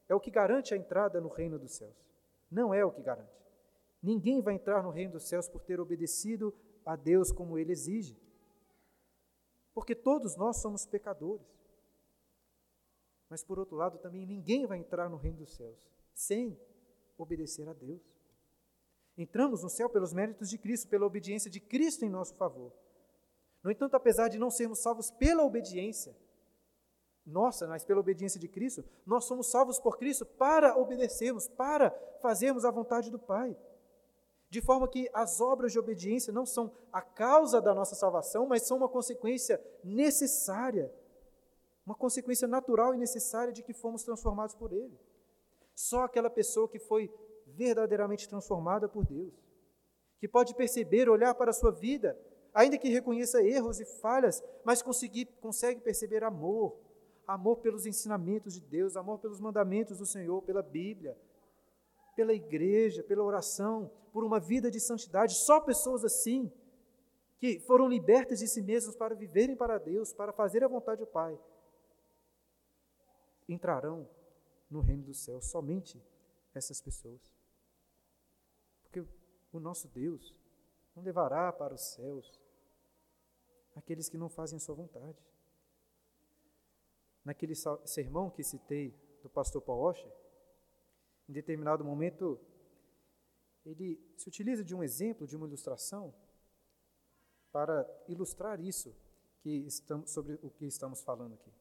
é 0.07 0.13
o 0.13 0.19
que 0.19 0.29
garante 0.29 0.73
a 0.73 0.77
entrada 0.77 1.19
no 1.19 1.27
reino 1.27 1.57
dos 1.57 1.73
céus. 1.75 1.95
Não 2.51 2.73
é 2.73 2.85
o 2.85 2.91
que 2.91 3.01
garante. 3.01 3.43
Ninguém 4.01 4.41
vai 4.41 4.53
entrar 4.53 4.83
no 4.83 4.91
reino 4.91 5.13
dos 5.13 5.27
céus 5.27 5.49
por 5.49 5.61
ter 5.63 5.79
obedecido 5.79 6.53
a 6.85 6.95
Deus 6.95 7.31
como 7.31 7.57
ele 7.57 7.71
exige. 7.71 8.17
Porque 9.73 9.95
todos 9.95 10.35
nós 10.35 10.57
somos 10.57 10.85
pecadores. 10.85 11.47
Mas, 13.29 13.43
por 13.43 13.57
outro 13.57 13.75
lado, 13.75 13.97
também 13.97 14.25
ninguém 14.25 14.65
vai 14.65 14.77
entrar 14.77 15.09
no 15.09 15.17
reino 15.17 15.37
dos 15.37 15.55
céus 15.55 15.89
sem 16.13 16.59
obedecer 17.17 17.67
a 17.67 17.73
Deus. 17.73 18.01
Entramos 19.17 19.63
no 19.63 19.69
céu 19.69 19.89
pelos 19.89 20.13
méritos 20.13 20.49
de 20.49 20.57
Cristo, 20.57 20.87
pela 20.87 21.05
obediência 21.05 21.49
de 21.49 21.59
Cristo 21.59 22.05
em 22.05 22.09
nosso 22.09 22.35
favor. 22.35 22.71
No 23.63 23.71
entanto, 23.71 23.95
apesar 23.95 24.27
de 24.27 24.37
não 24.37 24.51
sermos 24.51 24.79
salvos 24.79 25.09
pela 25.11 25.43
obediência 25.43 26.15
nossa, 27.25 27.65
mas 27.67 27.85
pela 27.85 28.01
obediência 28.01 28.39
de 28.39 28.49
Cristo, 28.49 28.83
nós 29.05 29.25
somos 29.25 29.49
salvos 29.49 29.79
por 29.79 29.97
Cristo 29.97 30.25
para 30.25 30.77
obedecermos, 30.77 31.47
para 31.47 31.91
fazermos 32.21 32.65
a 32.65 32.71
vontade 32.71 33.09
do 33.09 33.17
Pai. 33.17 33.57
De 34.53 34.61
forma 34.61 34.87
que 34.87 35.09
as 35.13 35.41
obras 35.41 35.71
de 35.71 35.79
obediência 35.79 36.31
não 36.31 36.45
são 36.45 36.71
a 36.91 37.01
causa 37.01 37.59
da 37.59 37.73
nossa 37.73 37.95
salvação, 37.95 38.45
mas 38.45 38.61
são 38.67 38.77
uma 38.77 38.87
consequência 38.87 39.59
necessária 39.83 40.87
uma 41.85 41.95
consequência 41.95 42.47
natural 42.47 42.93
e 42.95 42.97
necessária 42.97 43.51
de 43.51 43.61
que 43.61 43.73
fomos 43.73 44.03
transformados 44.03 44.55
por 44.55 44.71
Ele. 44.71 44.97
Só 45.75 46.03
aquela 46.03 46.29
pessoa 46.29 46.69
que 46.69 46.79
foi 46.79 47.13
verdadeiramente 47.45 48.29
transformada 48.29 48.87
por 48.87 49.05
Deus, 49.05 49.33
que 50.19 50.27
pode 50.27 50.55
perceber, 50.55 51.09
olhar 51.09 51.33
para 51.35 51.49
a 51.51 51.53
sua 51.53 51.71
vida, 51.71 52.17
ainda 52.53 52.77
que 52.77 52.87
reconheça 52.89 53.43
erros 53.43 53.79
e 53.79 53.85
falhas, 53.99 54.41
mas 54.63 54.81
conseguir, 54.81 55.25
consegue 55.41 55.81
perceber 55.81 56.23
amor, 56.23 56.77
amor 57.27 57.57
pelos 57.57 57.85
ensinamentos 57.85 58.53
de 58.53 58.61
Deus, 58.61 58.95
amor 58.95 59.19
pelos 59.19 59.41
mandamentos 59.41 59.97
do 59.97 60.05
Senhor, 60.05 60.41
pela 60.43 60.61
Bíblia, 60.61 61.17
pela 62.15 62.33
igreja, 62.33 63.03
pela 63.03 63.23
oração, 63.23 63.91
por 64.11 64.23
uma 64.23 64.39
vida 64.39 64.69
de 64.69 64.79
santidade. 64.79 65.35
Só 65.35 65.59
pessoas 65.59 66.03
assim, 66.05 66.51
que 67.39 67.59
foram 67.59 67.87
libertas 67.87 68.39
de 68.39 68.47
si 68.47 68.61
mesmos 68.61 68.95
para 68.95 69.15
viverem 69.15 69.55
para 69.55 69.77
Deus, 69.77 70.13
para 70.13 70.31
fazer 70.31 70.63
a 70.63 70.67
vontade 70.67 71.01
do 71.01 71.07
Pai, 71.07 71.37
entrarão 73.49 74.07
no 74.69 74.79
reino 74.79 75.03
dos 75.03 75.19
céus. 75.19 75.45
Somente 75.45 76.01
essas 76.53 76.79
pessoas. 76.81 77.21
Porque 78.83 79.03
o 79.51 79.59
nosso 79.59 79.87
Deus 79.87 80.33
não 80.95 81.03
levará 81.03 81.51
para 81.51 81.73
os 81.73 81.81
céus 81.81 82.39
aqueles 83.75 84.07
que 84.07 84.17
não 84.17 84.29
fazem 84.29 84.57
a 84.57 84.59
sua 84.59 84.75
vontade. 84.75 85.17
Naquele 87.25 87.55
sermão 87.85 88.29
que 88.29 88.43
citei 88.43 88.93
do 89.21 89.29
pastor 89.29 89.61
Paul 89.61 89.81
Washer, 89.81 90.11
em 91.27 91.33
determinado 91.33 91.83
momento, 91.83 92.39
ele 93.65 93.99
se 94.17 94.27
utiliza 94.27 94.63
de 94.63 94.75
um 94.75 94.83
exemplo, 94.83 95.27
de 95.27 95.35
uma 95.35 95.47
ilustração, 95.47 96.13
para 97.51 97.87
ilustrar 98.07 98.59
isso 98.59 98.95
que 99.41 99.49
estamos, 99.67 100.09
sobre 100.11 100.39
o 100.41 100.49
que 100.49 100.65
estamos 100.65 101.03
falando 101.03 101.33
aqui. 101.33 101.51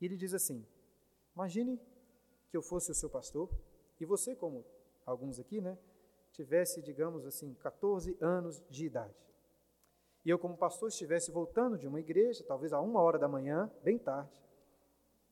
E 0.00 0.04
ele 0.04 0.16
diz 0.16 0.34
assim: 0.34 0.66
Imagine 1.34 1.80
que 2.50 2.56
eu 2.56 2.62
fosse 2.62 2.90
o 2.90 2.94
seu 2.94 3.08
pastor 3.08 3.50
e 3.98 4.04
você, 4.04 4.36
como 4.36 4.64
alguns 5.06 5.38
aqui, 5.38 5.60
né, 5.60 5.78
tivesse, 6.32 6.82
digamos 6.82 7.24
assim, 7.24 7.54
14 7.54 8.16
anos 8.20 8.62
de 8.68 8.86
idade. 8.86 9.14
E 10.24 10.30
eu, 10.30 10.38
como 10.38 10.56
pastor, 10.56 10.88
estivesse 10.88 11.30
voltando 11.30 11.78
de 11.78 11.86
uma 11.86 12.00
igreja, 12.00 12.44
talvez 12.44 12.72
a 12.72 12.80
uma 12.80 13.00
hora 13.00 13.18
da 13.18 13.28
manhã, 13.28 13.70
bem 13.82 13.98
tarde, 13.98 14.42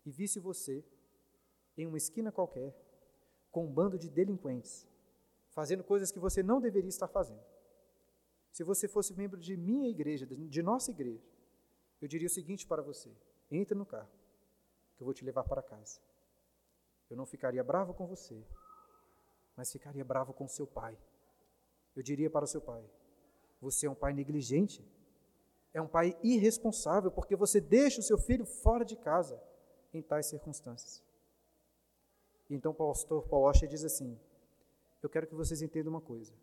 e 0.04 0.10
visse 0.10 0.38
você 0.38 0.84
em 1.76 1.86
uma 1.86 1.96
esquina 1.96 2.30
qualquer, 2.30 2.74
com 3.52 3.66
um 3.66 3.72
bando 3.72 3.98
de 3.98 4.08
delinquentes, 4.08 4.88
fazendo 5.50 5.84
coisas 5.84 6.10
que 6.10 6.18
você 6.18 6.42
não 6.42 6.60
deveria 6.60 6.88
estar 6.88 7.06
fazendo. 7.06 7.44
Se 8.50 8.64
você 8.64 8.88
fosse 8.88 9.14
membro 9.14 9.38
de 9.38 9.56
minha 9.56 9.88
igreja, 9.88 10.26
de 10.26 10.62
nossa 10.62 10.90
igreja, 10.90 11.22
eu 12.00 12.08
diria 12.08 12.26
o 12.26 12.30
seguinte 12.30 12.66
para 12.66 12.82
você: 12.82 13.10
entre 13.50 13.76
no 13.76 13.86
carro, 13.86 14.10
que 14.96 15.02
eu 15.02 15.04
vou 15.04 15.14
te 15.14 15.24
levar 15.24 15.44
para 15.44 15.62
casa. 15.62 16.00
Eu 17.08 17.16
não 17.16 17.26
ficaria 17.26 17.62
bravo 17.62 17.92
com 17.92 18.06
você, 18.06 18.42
mas 19.54 19.70
ficaria 19.70 20.04
bravo 20.04 20.32
com 20.32 20.48
seu 20.48 20.66
pai. 20.66 20.98
Eu 21.94 22.02
diria 22.02 22.30
para 22.30 22.44
o 22.44 22.48
seu 22.48 22.60
pai: 22.60 22.82
você 23.60 23.86
é 23.86 23.90
um 23.90 23.94
pai 23.94 24.14
negligente, 24.14 24.84
é 25.74 25.80
um 25.80 25.88
pai 25.88 26.18
irresponsável, 26.22 27.10
porque 27.10 27.36
você 27.36 27.60
deixa 27.60 28.00
o 28.00 28.02
seu 28.02 28.18
filho 28.18 28.46
fora 28.46 28.84
de 28.84 28.96
casa 28.96 29.42
em 29.92 30.02
tais 30.02 30.26
circunstâncias. 30.26 31.02
Então 32.54 32.72
o 32.72 32.74
pastor 32.74 33.22
Paul 33.28 33.44
Washer 33.44 33.66
diz 33.66 33.82
assim: 33.82 34.18
Eu 35.02 35.08
quero 35.08 35.26
que 35.26 35.34
vocês 35.34 35.62
entendam 35.62 35.90
uma 35.90 36.02
coisa. 36.02 36.34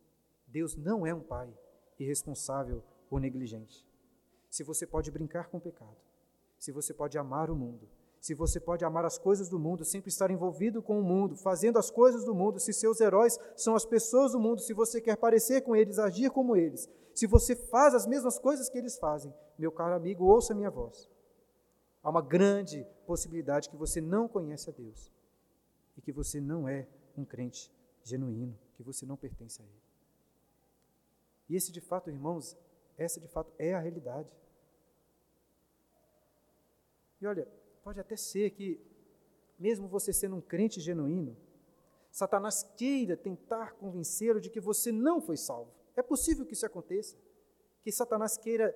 Deus 0.48 0.76
não 0.76 1.06
é 1.06 1.14
um 1.14 1.22
pai 1.22 1.54
irresponsável 2.00 2.84
ou 3.12 3.20
negligente. 3.20 3.88
Se 4.50 4.64
você 4.64 4.88
pode 4.88 5.12
brincar 5.12 5.50
com 5.50 5.58
o 5.58 5.62
pecado, 5.62 5.96
se 6.58 6.72
você 6.72 6.96
pode 6.96 7.16
amar 7.20 7.52
o 7.52 7.56
mundo, 7.56 7.88
se 8.20 8.34
você 8.34 8.60
pode 8.60 8.84
amar 8.84 9.06
as 9.06 9.20
coisas 9.20 9.50
do 9.50 9.60
mundo, 9.60 9.86
sempre 9.86 10.10
estar 10.10 10.32
envolvido 10.32 10.82
com 10.82 11.00
o 11.00 11.04
mundo, 11.04 11.36
fazendo 11.36 11.78
as 11.78 11.92
coisas 11.92 12.26
do 12.26 12.34
mundo, 12.34 12.60
se 12.60 12.74
seus 12.74 13.00
heróis 13.00 13.38
são 13.56 13.76
as 13.76 13.86
pessoas 13.86 14.32
do 14.32 14.40
mundo, 14.40 14.62
se 14.62 14.74
você 14.74 15.00
quer 15.00 15.16
parecer 15.16 15.62
com 15.62 15.76
eles, 15.76 16.00
agir 16.00 16.32
como 16.32 16.56
eles, 16.56 16.90
se 17.14 17.28
você 17.28 17.56
faz 17.56 17.94
as 17.94 18.08
mesmas 18.08 18.40
coisas 18.40 18.68
que 18.68 18.80
eles 18.80 18.98
fazem, 18.98 19.32
meu 19.60 19.72
caro 19.72 19.94
amigo, 19.94 20.26
ouça 20.26 20.56
minha 20.56 20.72
voz. 20.72 21.08
Há 22.02 22.10
uma 22.10 22.22
grande 22.22 22.84
possibilidade 23.06 23.70
que 23.70 23.78
você 23.78 24.02
não 24.02 24.28
conhece 24.28 24.72
a 24.72 24.74
Deus 24.74 25.12
e 26.00 26.02
que 26.02 26.14
você 26.14 26.40
não 26.40 26.66
é 26.66 26.88
um 27.18 27.26
crente 27.26 27.70
genuíno, 28.06 28.58
que 28.74 28.82
você 28.82 29.06
não 29.06 29.18
pertence 29.18 29.62
a 29.62 29.66
Ele. 29.66 29.82
E 31.50 31.58
esse 31.58 31.74
de 31.74 31.82
fato, 31.82 32.10
irmãos, 32.10 32.58
essa 32.98 33.20
de 33.20 33.28
fato 33.28 33.52
é 33.60 33.74
a 33.74 33.82
realidade. 33.82 34.32
E 37.20 37.28
olha, 37.28 37.46
pode 37.84 38.00
até 38.00 38.16
ser 38.16 38.52
que, 38.52 38.80
mesmo 39.60 39.90
você 39.90 40.14
sendo 40.14 40.38
um 40.38 40.42
crente 40.42 40.80
genuíno, 40.80 41.36
Satanás 42.10 42.64
queira 42.78 43.18
tentar 43.18 43.74
convencê-lo 43.74 44.40
de 44.40 44.50
que 44.50 44.62
você 44.62 44.94
não 44.94 45.20
foi 45.20 45.36
salvo. 45.36 45.74
É 45.98 46.02
possível 46.02 46.46
que 46.46 46.54
isso 46.54 46.66
aconteça. 46.66 47.18
Que 47.84 47.92
Satanás 47.92 48.38
queira 48.38 48.74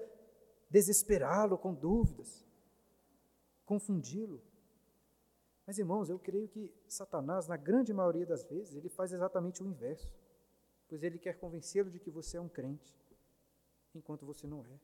desesperá-lo 0.70 1.58
com 1.58 1.74
dúvidas, 1.74 2.46
confundi-lo. 3.64 4.44
Mas, 5.66 5.78
irmãos, 5.78 6.10
eu 6.10 6.20
creio 6.20 6.48
que 6.48 6.74
Satanás, 6.88 7.48
na 7.48 7.56
grande 7.56 7.94
maioria 7.94 8.26
das 8.26 8.44
vezes, 8.44 8.76
ele 8.76 8.90
faz 8.90 9.14
exatamente 9.14 9.64
o 9.64 9.68
inverso. 9.68 10.14
Pois 10.88 11.02
ele 11.04 11.18
quer 11.18 11.40
convencê-lo 11.40 11.90
de 11.90 12.00
que 12.00 12.12
você 12.12 12.38
é 12.38 12.42
um 12.42 12.50
crente, 12.50 12.94
enquanto 13.96 14.26
você 14.26 14.46
não 14.46 14.66
é. 14.66 14.80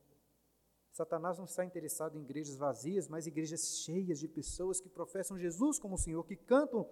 Satanás 0.91 1.37
não 1.37 1.45
está 1.45 1.63
interessado 1.63 2.17
em 2.17 2.21
igrejas 2.21 2.57
vazias, 2.57 3.07
mas 3.07 3.27
igrejas 3.27 3.79
cheias 3.79 4.19
de 4.19 4.27
pessoas 4.27 4.81
que 4.81 4.89
professam 4.89 5.37
Jesus 5.37 5.77
como 5.79 5.97
Senhor, 5.97 6.23
que 6.25 6.35
cantam 6.35 6.89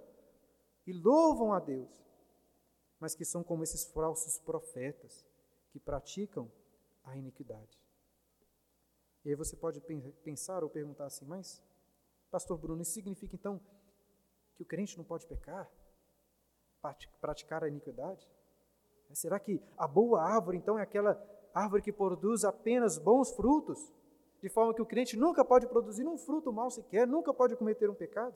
e 0.86 0.94
louvam 0.94 1.52
a 1.52 1.60
Deus, 1.60 1.90
mas 3.00 3.16
que 3.16 3.26
são 3.26 3.44
como 3.44 3.64
esses 3.64 3.86
falsos 3.86 4.38
profetas, 4.40 5.26
que 5.72 5.80
praticam 5.80 6.52
a 7.04 7.18
iniquidade. 7.18 7.82
E 9.26 9.30
aí 9.30 9.36
você 9.36 9.56
pode 9.56 9.82
pensar 10.24 10.64
ou 10.64 10.70
perguntar 10.70 11.06
assim, 11.06 11.26
mas, 11.26 11.62
Pastor 12.30 12.58
Bruno, 12.58 12.82
isso 12.82 12.92
significa 12.92 13.36
então 13.36 13.60
que 14.58 14.64
o 14.64 14.66
crente 14.66 14.98
não 14.98 15.06
pode 15.06 15.26
pecar, 15.28 15.70
praticar 17.22 17.64
a 17.64 17.68
iniquidade? 17.68 18.28
Será 19.14 19.40
que 19.40 19.62
a 19.78 19.88
boa 19.88 20.22
árvore, 20.22 20.58
então, 20.58 20.78
é 20.78 20.82
aquela 20.82 21.22
árvore 21.54 21.82
que 21.82 21.94
produz 21.94 22.44
apenas 22.44 22.98
bons 22.98 23.32
frutos? 23.32 23.94
De 24.42 24.50
forma 24.50 24.74
que 24.74 24.82
o 24.82 24.86
crente 24.86 25.16
nunca 25.16 25.46
pode 25.46 25.68
produzir 25.68 26.06
um 26.06 26.18
fruto 26.18 26.52
mal 26.52 26.70
sequer, 26.70 27.08
nunca 27.08 27.34
pode 27.34 27.56
cometer 27.56 27.90
um 27.90 27.96
pecado? 27.96 28.36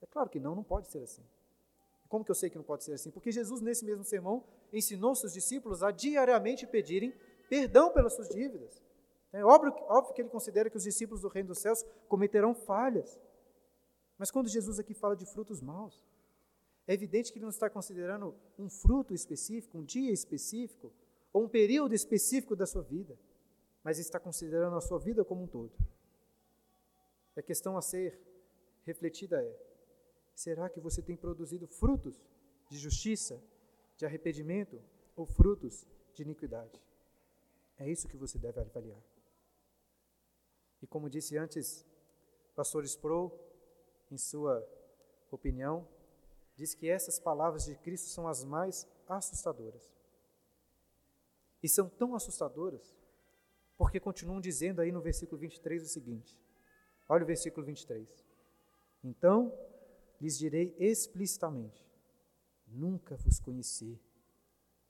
É 0.00 0.06
claro 0.06 0.28
que 0.28 0.40
não, 0.40 0.54
não 0.54 0.64
pode 0.64 0.88
ser 0.88 1.02
assim. 1.02 1.22
Como 2.08 2.24
que 2.24 2.30
eu 2.30 2.34
sei 2.34 2.50
que 2.50 2.56
não 2.56 2.64
pode 2.64 2.84
ser 2.84 2.92
assim? 2.92 3.10
Porque 3.10 3.30
Jesus, 3.30 3.60
nesse 3.60 3.84
mesmo 3.84 4.04
sermão, 4.04 4.44
ensinou 4.72 5.14
seus 5.14 5.32
discípulos 5.32 5.82
a 5.82 5.90
diariamente 5.90 6.66
pedirem 6.66 7.14
perdão 7.48 7.90
pelas 7.92 8.14
suas 8.14 8.28
dívidas. 8.28 8.82
É 9.32 9.44
óbvio, 9.44 9.74
óbvio 9.88 10.14
que 10.14 10.22
ele 10.22 10.28
considera 10.28 10.68
que 10.68 10.76
os 10.76 10.82
discípulos 10.82 11.22
do 11.22 11.28
reino 11.28 11.48
dos 11.48 11.58
céus 11.58 11.84
cometerão 12.08 12.54
falhas. 12.54 13.18
Mas 14.18 14.30
quando 14.30 14.48
Jesus 14.48 14.78
aqui 14.78 14.94
fala 14.94 15.16
de 15.16 15.26
frutos 15.26 15.60
maus, 15.60 16.04
é 16.86 16.94
evidente 16.94 17.32
que 17.32 17.38
ele 17.38 17.44
não 17.44 17.50
está 17.50 17.70
considerando 17.70 18.34
um 18.58 18.68
fruto 18.68 19.14
específico, 19.14 19.78
um 19.78 19.84
dia 19.84 20.12
específico, 20.12 20.92
ou 21.32 21.44
um 21.44 21.48
período 21.48 21.94
específico 21.94 22.54
da 22.54 22.66
sua 22.66 22.82
vida, 22.82 23.18
mas 23.82 23.98
está 23.98 24.18
considerando 24.20 24.76
a 24.76 24.80
sua 24.80 24.98
vida 24.98 25.24
como 25.24 25.44
um 25.44 25.46
todo. 25.46 25.72
A 27.36 27.42
questão 27.42 27.76
a 27.76 27.82
ser 27.82 28.18
refletida 28.84 29.42
é: 29.42 29.56
será 30.34 30.68
que 30.68 30.80
você 30.80 31.00
tem 31.00 31.16
produzido 31.16 31.66
frutos 31.66 32.20
de 32.68 32.78
justiça, 32.78 33.42
de 33.96 34.04
arrependimento 34.04 34.80
ou 35.16 35.24
frutos 35.24 35.86
de 36.14 36.22
iniquidade? 36.22 36.80
É 37.78 37.90
isso 37.90 38.08
que 38.08 38.16
você 38.16 38.38
deve 38.38 38.60
avaliar. 38.60 39.02
E 40.82 40.86
como 40.86 41.08
disse 41.08 41.38
antes, 41.38 41.86
pastor 42.54 42.84
Sproul, 42.84 43.32
em 44.12 44.18
sua 44.18 44.66
opinião, 45.30 45.88
diz 46.54 46.74
que 46.74 46.88
essas 46.88 47.18
palavras 47.18 47.64
de 47.64 47.74
Cristo 47.76 48.08
são 48.08 48.28
as 48.28 48.44
mais 48.44 48.86
assustadoras. 49.08 49.90
E 51.62 51.68
são 51.68 51.88
tão 51.88 52.14
assustadoras 52.14 52.94
porque 53.76 53.98
continuam 53.98 54.40
dizendo 54.40 54.80
aí 54.80 54.92
no 54.92 55.00
versículo 55.00 55.40
23 55.40 55.82
o 55.82 55.88
seguinte: 55.88 56.38
olha 57.08 57.24
o 57.24 57.26
versículo 57.26 57.64
23. 57.64 58.08
Então 59.02 59.52
lhes 60.20 60.38
direi 60.38 60.76
explicitamente: 60.78 61.84
Nunca 62.66 63.16
vos 63.16 63.40
conheci, 63.40 64.00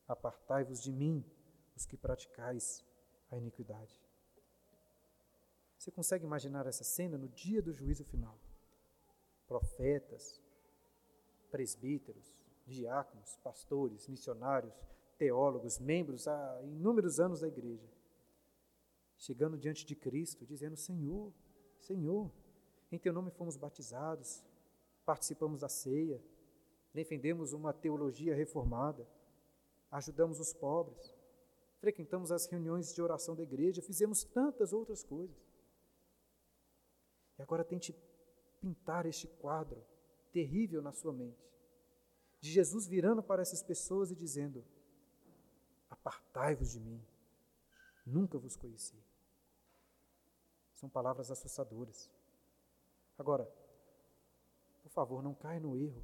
apartai-vos 0.09 0.83
de 0.83 0.93
mim, 0.93 1.25
os 1.77 1.87
que 1.87 1.97
praticais 1.97 2.85
a 3.31 3.37
iniquidade. 3.37 4.01
Você 5.79 5.91
consegue 5.91 6.25
imaginar 6.25 6.66
essa 6.66 6.85
cena 6.85 7.18
no 7.18 7.29
dia 7.29 7.62
do 7.62 7.73
juízo 7.73 8.05
final? 8.05 8.39
Profetas, 9.53 10.40
presbíteros, 11.50 12.34
diáconos, 12.66 13.36
pastores, 13.44 14.09
missionários, 14.09 14.72
teólogos, 15.18 15.78
membros 15.78 16.26
há 16.26 16.62
inúmeros 16.64 17.20
anos 17.20 17.40
da 17.40 17.48
igreja, 17.48 17.86
chegando 19.18 19.59
diante 19.59 19.84
de 19.84 19.94
Cristo, 19.94 20.46
dizendo: 20.46 20.76
Senhor, 20.76 21.30
Senhor, 21.80 22.30
Em 22.90 22.98
teu 22.98 23.12
nome 23.12 23.30
fomos 23.30 23.57
batizados, 23.57 24.44
participamos 25.05 25.61
da 25.61 25.68
ceia, 25.68 26.22
defendemos 26.92 27.55
uma 27.55 27.72
teologia 27.72 28.34
reformada, 28.34 29.07
ajudamos 29.90 30.38
os 30.38 30.53
pobres, 30.53 31.14
frequentamos 31.78 32.30
as 32.30 32.46
reuniões 32.46 32.94
de 32.94 33.00
oração 33.00 33.34
da 33.34 33.42
igreja, 33.42 33.80
fizemos 33.80 34.24
tantas 34.24 34.74
outras 34.74 35.03
coisas. 35.03 35.36
E 37.38 37.42
agora 37.42 37.64
tente 37.64 37.94
pintar 38.62 39.04
este 39.06 39.26
quadro 39.26 39.84
terrível 40.32 40.80
na 40.80 40.92
sua 40.92 41.12
mente, 41.12 41.44
de 42.40 42.50
Jesus 42.50 42.86
virando 42.86 43.22
para 43.22 43.42
essas 43.42 43.62
pessoas 43.62 44.12
e 44.12 44.14
dizendo: 44.14 44.64
Apartai-vos 45.90 46.70
de 46.70 46.78
mim, 46.78 47.04
nunca 48.06 48.38
vos 48.38 48.56
conheci. 48.56 48.96
São 50.74 50.88
palavras 50.88 51.30
assustadoras. 51.30 52.08
Agora, 53.18 53.44
por 54.82 54.90
favor, 54.90 55.22
não 55.22 55.34
caia 55.34 55.60
no 55.60 55.76
erro 55.76 56.02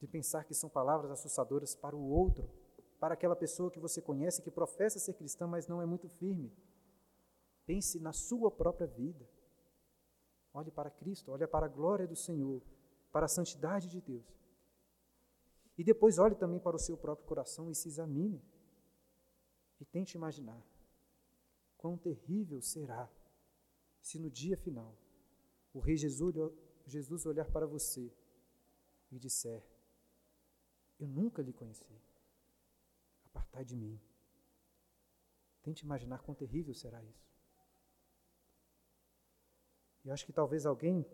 de 0.00 0.06
pensar 0.06 0.44
que 0.44 0.54
são 0.54 0.70
palavras 0.70 1.10
assustadoras 1.10 1.74
para 1.74 1.94
o 1.94 2.08
outro, 2.08 2.48
para 3.00 3.14
aquela 3.14 3.36
pessoa 3.36 3.70
que 3.70 3.78
você 3.78 4.00
conhece, 4.00 4.42
que 4.42 4.50
professa 4.50 4.98
ser 4.98 5.14
cristã, 5.14 5.46
mas 5.46 5.66
não 5.66 5.82
é 5.82 5.86
muito 5.86 6.08
firme. 6.08 6.52
Pense 7.66 8.00
na 8.00 8.12
sua 8.12 8.50
própria 8.50 8.86
vida. 8.86 9.28
Olhe 10.58 10.72
para 10.72 10.90
Cristo, 10.90 11.30
olhe 11.30 11.46
para 11.46 11.66
a 11.66 11.68
glória 11.68 12.04
do 12.04 12.16
Senhor, 12.16 12.60
para 13.12 13.26
a 13.26 13.28
santidade 13.28 13.88
de 13.88 14.00
Deus. 14.00 14.26
E 15.76 15.84
depois 15.84 16.18
olhe 16.18 16.34
também 16.34 16.58
para 16.58 16.74
o 16.74 16.80
seu 16.80 16.96
próprio 16.96 17.28
coração 17.28 17.70
e 17.70 17.76
se 17.76 17.86
examine. 17.86 18.42
E 19.80 19.84
tente 19.84 20.16
imaginar 20.16 20.60
quão 21.76 21.96
terrível 21.96 22.60
será 22.60 23.08
se 24.00 24.18
no 24.18 24.28
dia 24.28 24.56
final 24.56 24.96
o 25.72 25.78
Rei 25.78 25.96
Jesus, 25.96 27.24
olhar 27.24 27.48
para 27.52 27.64
você 27.64 28.12
e 29.12 29.16
disser: 29.16 29.64
Eu 30.98 31.06
nunca 31.06 31.40
lhe 31.40 31.52
conheci, 31.52 32.02
apartai 33.26 33.64
de 33.64 33.76
mim. 33.76 34.00
Tente 35.62 35.84
imaginar 35.84 36.18
quão 36.22 36.34
terrível 36.34 36.74
será 36.74 37.00
isso. 37.04 37.27
E 40.08 40.10
acho 40.10 40.24
que 40.24 40.32
talvez 40.32 40.64
alguém 40.64 41.04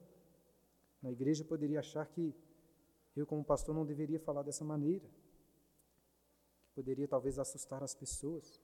na 1.02 1.10
igreja 1.10 1.44
poderia 1.44 1.80
achar 1.80 2.06
que 2.06 2.32
eu, 3.16 3.26
como 3.26 3.44
pastor, 3.44 3.74
não 3.74 3.84
deveria 3.84 4.20
falar 4.20 4.44
dessa 4.44 4.64
maneira, 4.64 5.04
que 6.62 6.70
poderia 6.76 7.08
talvez 7.08 7.36
assustar 7.36 7.82
as 7.82 7.92
pessoas. 7.92 8.62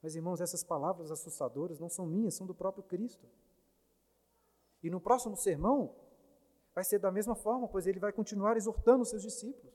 Mas, 0.00 0.14
irmãos, 0.14 0.40
essas 0.40 0.62
palavras 0.62 1.10
assustadoras 1.10 1.80
não 1.80 1.88
são 1.88 2.06
minhas, 2.06 2.34
são 2.34 2.46
do 2.46 2.54
próprio 2.54 2.84
Cristo. 2.84 3.28
E 4.80 4.88
no 4.88 5.00
próximo 5.00 5.36
sermão, 5.36 5.92
vai 6.72 6.84
ser 6.84 7.00
da 7.00 7.10
mesma 7.10 7.34
forma, 7.34 7.66
pois 7.66 7.88
ele 7.88 7.98
vai 7.98 8.12
continuar 8.12 8.56
exortando 8.56 9.02
os 9.02 9.10
seus 9.10 9.22
discípulos. 9.22 9.74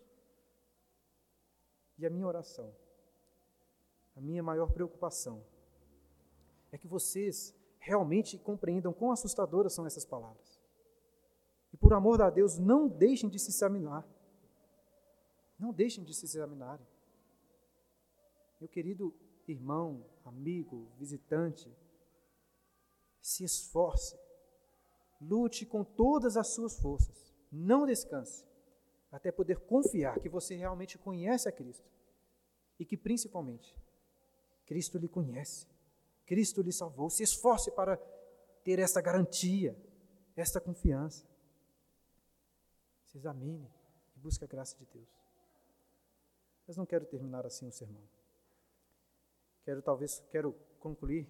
E 1.97 2.05
a 2.05 2.09
minha 2.09 2.25
oração, 2.25 2.73
a 4.15 4.21
minha 4.21 4.41
maior 4.41 4.71
preocupação, 4.71 5.45
é 6.71 6.77
que 6.77 6.87
vocês 6.87 7.53
realmente 7.85 8.37
compreendam 8.39 8.91
quão 8.91 9.11
assustadoras 9.11 9.73
são 9.73 9.85
essas 9.85 10.03
palavras. 10.03 10.59
E 11.71 11.77
por 11.77 11.93
amor 11.93 12.21
a 12.21 12.31
Deus, 12.31 12.57
não 12.57 12.87
deixem 12.87 13.29
de 13.29 13.37
se 13.37 13.51
examinar. 13.51 14.03
Não 15.59 15.71
deixem 15.71 16.03
de 16.03 16.13
se 16.13 16.25
examinarem. 16.25 16.85
Meu 18.59 18.67
querido 18.67 19.13
irmão, 19.47 20.03
amigo, 20.25 20.89
visitante, 20.97 21.71
se 23.21 23.43
esforce, 23.43 24.17
lute 25.21 25.65
com 25.65 25.83
todas 25.83 26.35
as 26.37 26.47
suas 26.47 26.79
forças, 26.79 27.33
não 27.51 27.85
descanse, 27.85 28.43
até 29.11 29.31
poder 29.31 29.59
confiar 29.59 30.19
que 30.19 30.29
você 30.29 30.55
realmente 30.55 30.97
conhece 30.97 31.47
a 31.47 31.51
Cristo 31.51 31.87
e 32.79 32.85
que, 32.85 32.97
principalmente, 32.97 33.75
Cristo 34.65 34.97
lhe 34.97 35.07
conhece, 35.07 35.67
Cristo 36.25 36.61
lhe 36.61 36.71
salvou. 36.71 37.09
Se 37.09 37.23
esforce 37.23 37.71
para 37.71 37.97
ter 38.63 38.79
essa 38.79 39.01
garantia, 39.01 39.77
esta 40.35 40.59
confiança. 40.59 41.27
Se 43.07 43.17
examine 43.17 43.71
e 44.15 44.19
busque 44.19 44.43
a 44.43 44.47
graça 44.47 44.77
de 44.77 44.85
Deus. 44.85 45.09
Mas 46.67 46.77
não 46.77 46.85
quero 46.85 47.05
terminar 47.05 47.45
assim 47.45 47.67
o 47.67 47.71
sermão. 47.71 48.03
Quero 49.63 49.81
talvez 49.81 50.19
quero 50.31 50.53
concluir 50.79 51.27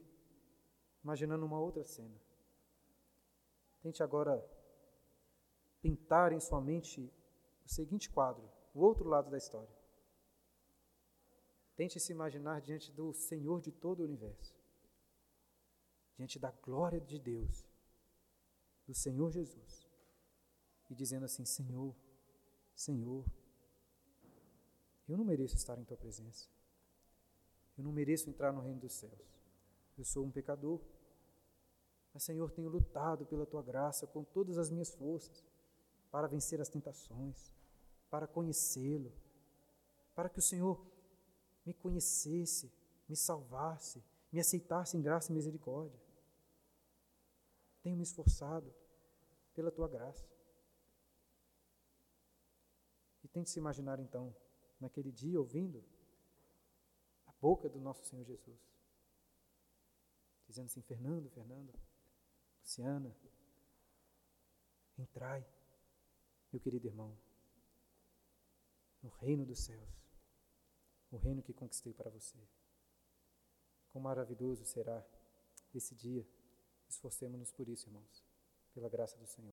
imaginando 1.03 1.45
uma 1.45 1.59
outra 1.59 1.83
cena. 1.83 2.19
Tente 3.81 4.01
agora 4.01 4.43
pintar 5.81 6.33
em 6.33 6.39
sua 6.39 6.59
mente 6.59 7.13
o 7.63 7.69
seguinte 7.69 8.09
quadro, 8.09 8.49
o 8.73 8.79
outro 8.81 9.07
lado 9.07 9.29
da 9.29 9.37
história. 9.37 9.69
Tente 11.75 11.99
se 11.99 12.11
imaginar 12.11 12.61
diante 12.61 12.91
do 12.91 13.13
Senhor 13.13 13.61
de 13.61 13.71
todo 13.71 13.99
o 13.99 14.03
universo, 14.03 14.54
diante 16.17 16.39
da 16.39 16.51
glória 16.51 16.99
de 16.99 17.19
Deus, 17.19 17.65
do 18.87 18.93
Senhor 18.93 19.31
Jesus, 19.31 19.87
e 20.89 20.95
dizendo 20.95 21.25
assim: 21.25 21.45
Senhor, 21.45 21.95
Senhor, 22.75 23.25
eu 25.07 25.17
não 25.17 25.25
mereço 25.25 25.55
estar 25.55 25.77
em 25.77 25.83
tua 25.83 25.97
presença. 25.97 26.49
Eu 27.77 27.83
não 27.83 27.91
mereço 27.91 28.29
entrar 28.29 28.51
no 28.51 28.61
reino 28.61 28.79
dos 28.79 28.93
céus. 28.93 29.35
Eu 29.97 30.03
sou 30.03 30.25
um 30.25 30.31
pecador. 30.31 30.79
Mas, 32.13 32.23
Senhor, 32.23 32.49
tenho 32.51 32.69
lutado 32.69 33.25
pela 33.25 33.45
tua 33.45 33.61
graça 33.61 34.07
com 34.07 34.23
todas 34.23 34.57
as 34.57 34.71
minhas 34.71 34.93
forças 34.95 35.43
para 36.09 36.27
vencer 36.27 36.61
as 36.61 36.69
tentações, 36.69 37.51
para 38.09 38.25
conhecê-lo, 38.25 39.11
para 40.15 40.29
que 40.29 40.39
o 40.39 40.41
Senhor 40.41 40.81
me 41.65 41.73
conhecesse, 41.73 42.71
me 43.07 43.17
salvasse, 43.17 44.01
me 44.31 44.39
aceitasse 44.39 44.95
em 44.95 45.01
graça 45.01 45.29
e 45.31 45.35
misericórdia. 45.35 45.99
Tenho 47.85 47.95
me 47.95 48.01
esforçado 48.01 48.73
pela 49.53 49.71
tua 49.71 49.87
graça. 49.87 50.27
E 53.23 53.27
tente 53.27 53.51
se 53.51 53.59
imaginar 53.59 53.99
então, 53.99 54.35
naquele 54.79 55.11
dia, 55.11 55.39
ouvindo 55.39 55.85
boca 57.45 57.69
do 57.69 57.79
nosso 57.79 58.03
Senhor 58.03 58.25
Jesus. 58.25 58.59
Dizendo 60.47 60.65
assim: 60.65 60.81
Fernando, 60.81 61.29
Fernando, 61.29 61.71
Luciana, 62.59 63.15
entrai, 64.97 65.45
meu 66.51 66.59
querido 66.59 66.87
irmão, 66.87 67.15
no 69.03 69.09
reino 69.09 69.45
dos 69.45 69.59
céus, 69.59 69.95
o 71.11 71.17
reino 71.17 71.43
que 71.43 71.53
conquistei 71.53 71.93
para 71.93 72.09
você. 72.09 72.39
Quão 73.91 74.01
maravilhoso 74.01 74.65
será 74.65 75.05
esse 75.71 75.93
dia. 75.93 76.25
Esforcemos-nos 76.95 77.51
por 77.51 77.67
isso, 77.67 77.89
irmãos, 77.89 78.23
pela 78.73 78.87
graça 78.87 79.17
do 79.17 79.27
Senhor. 79.27 79.51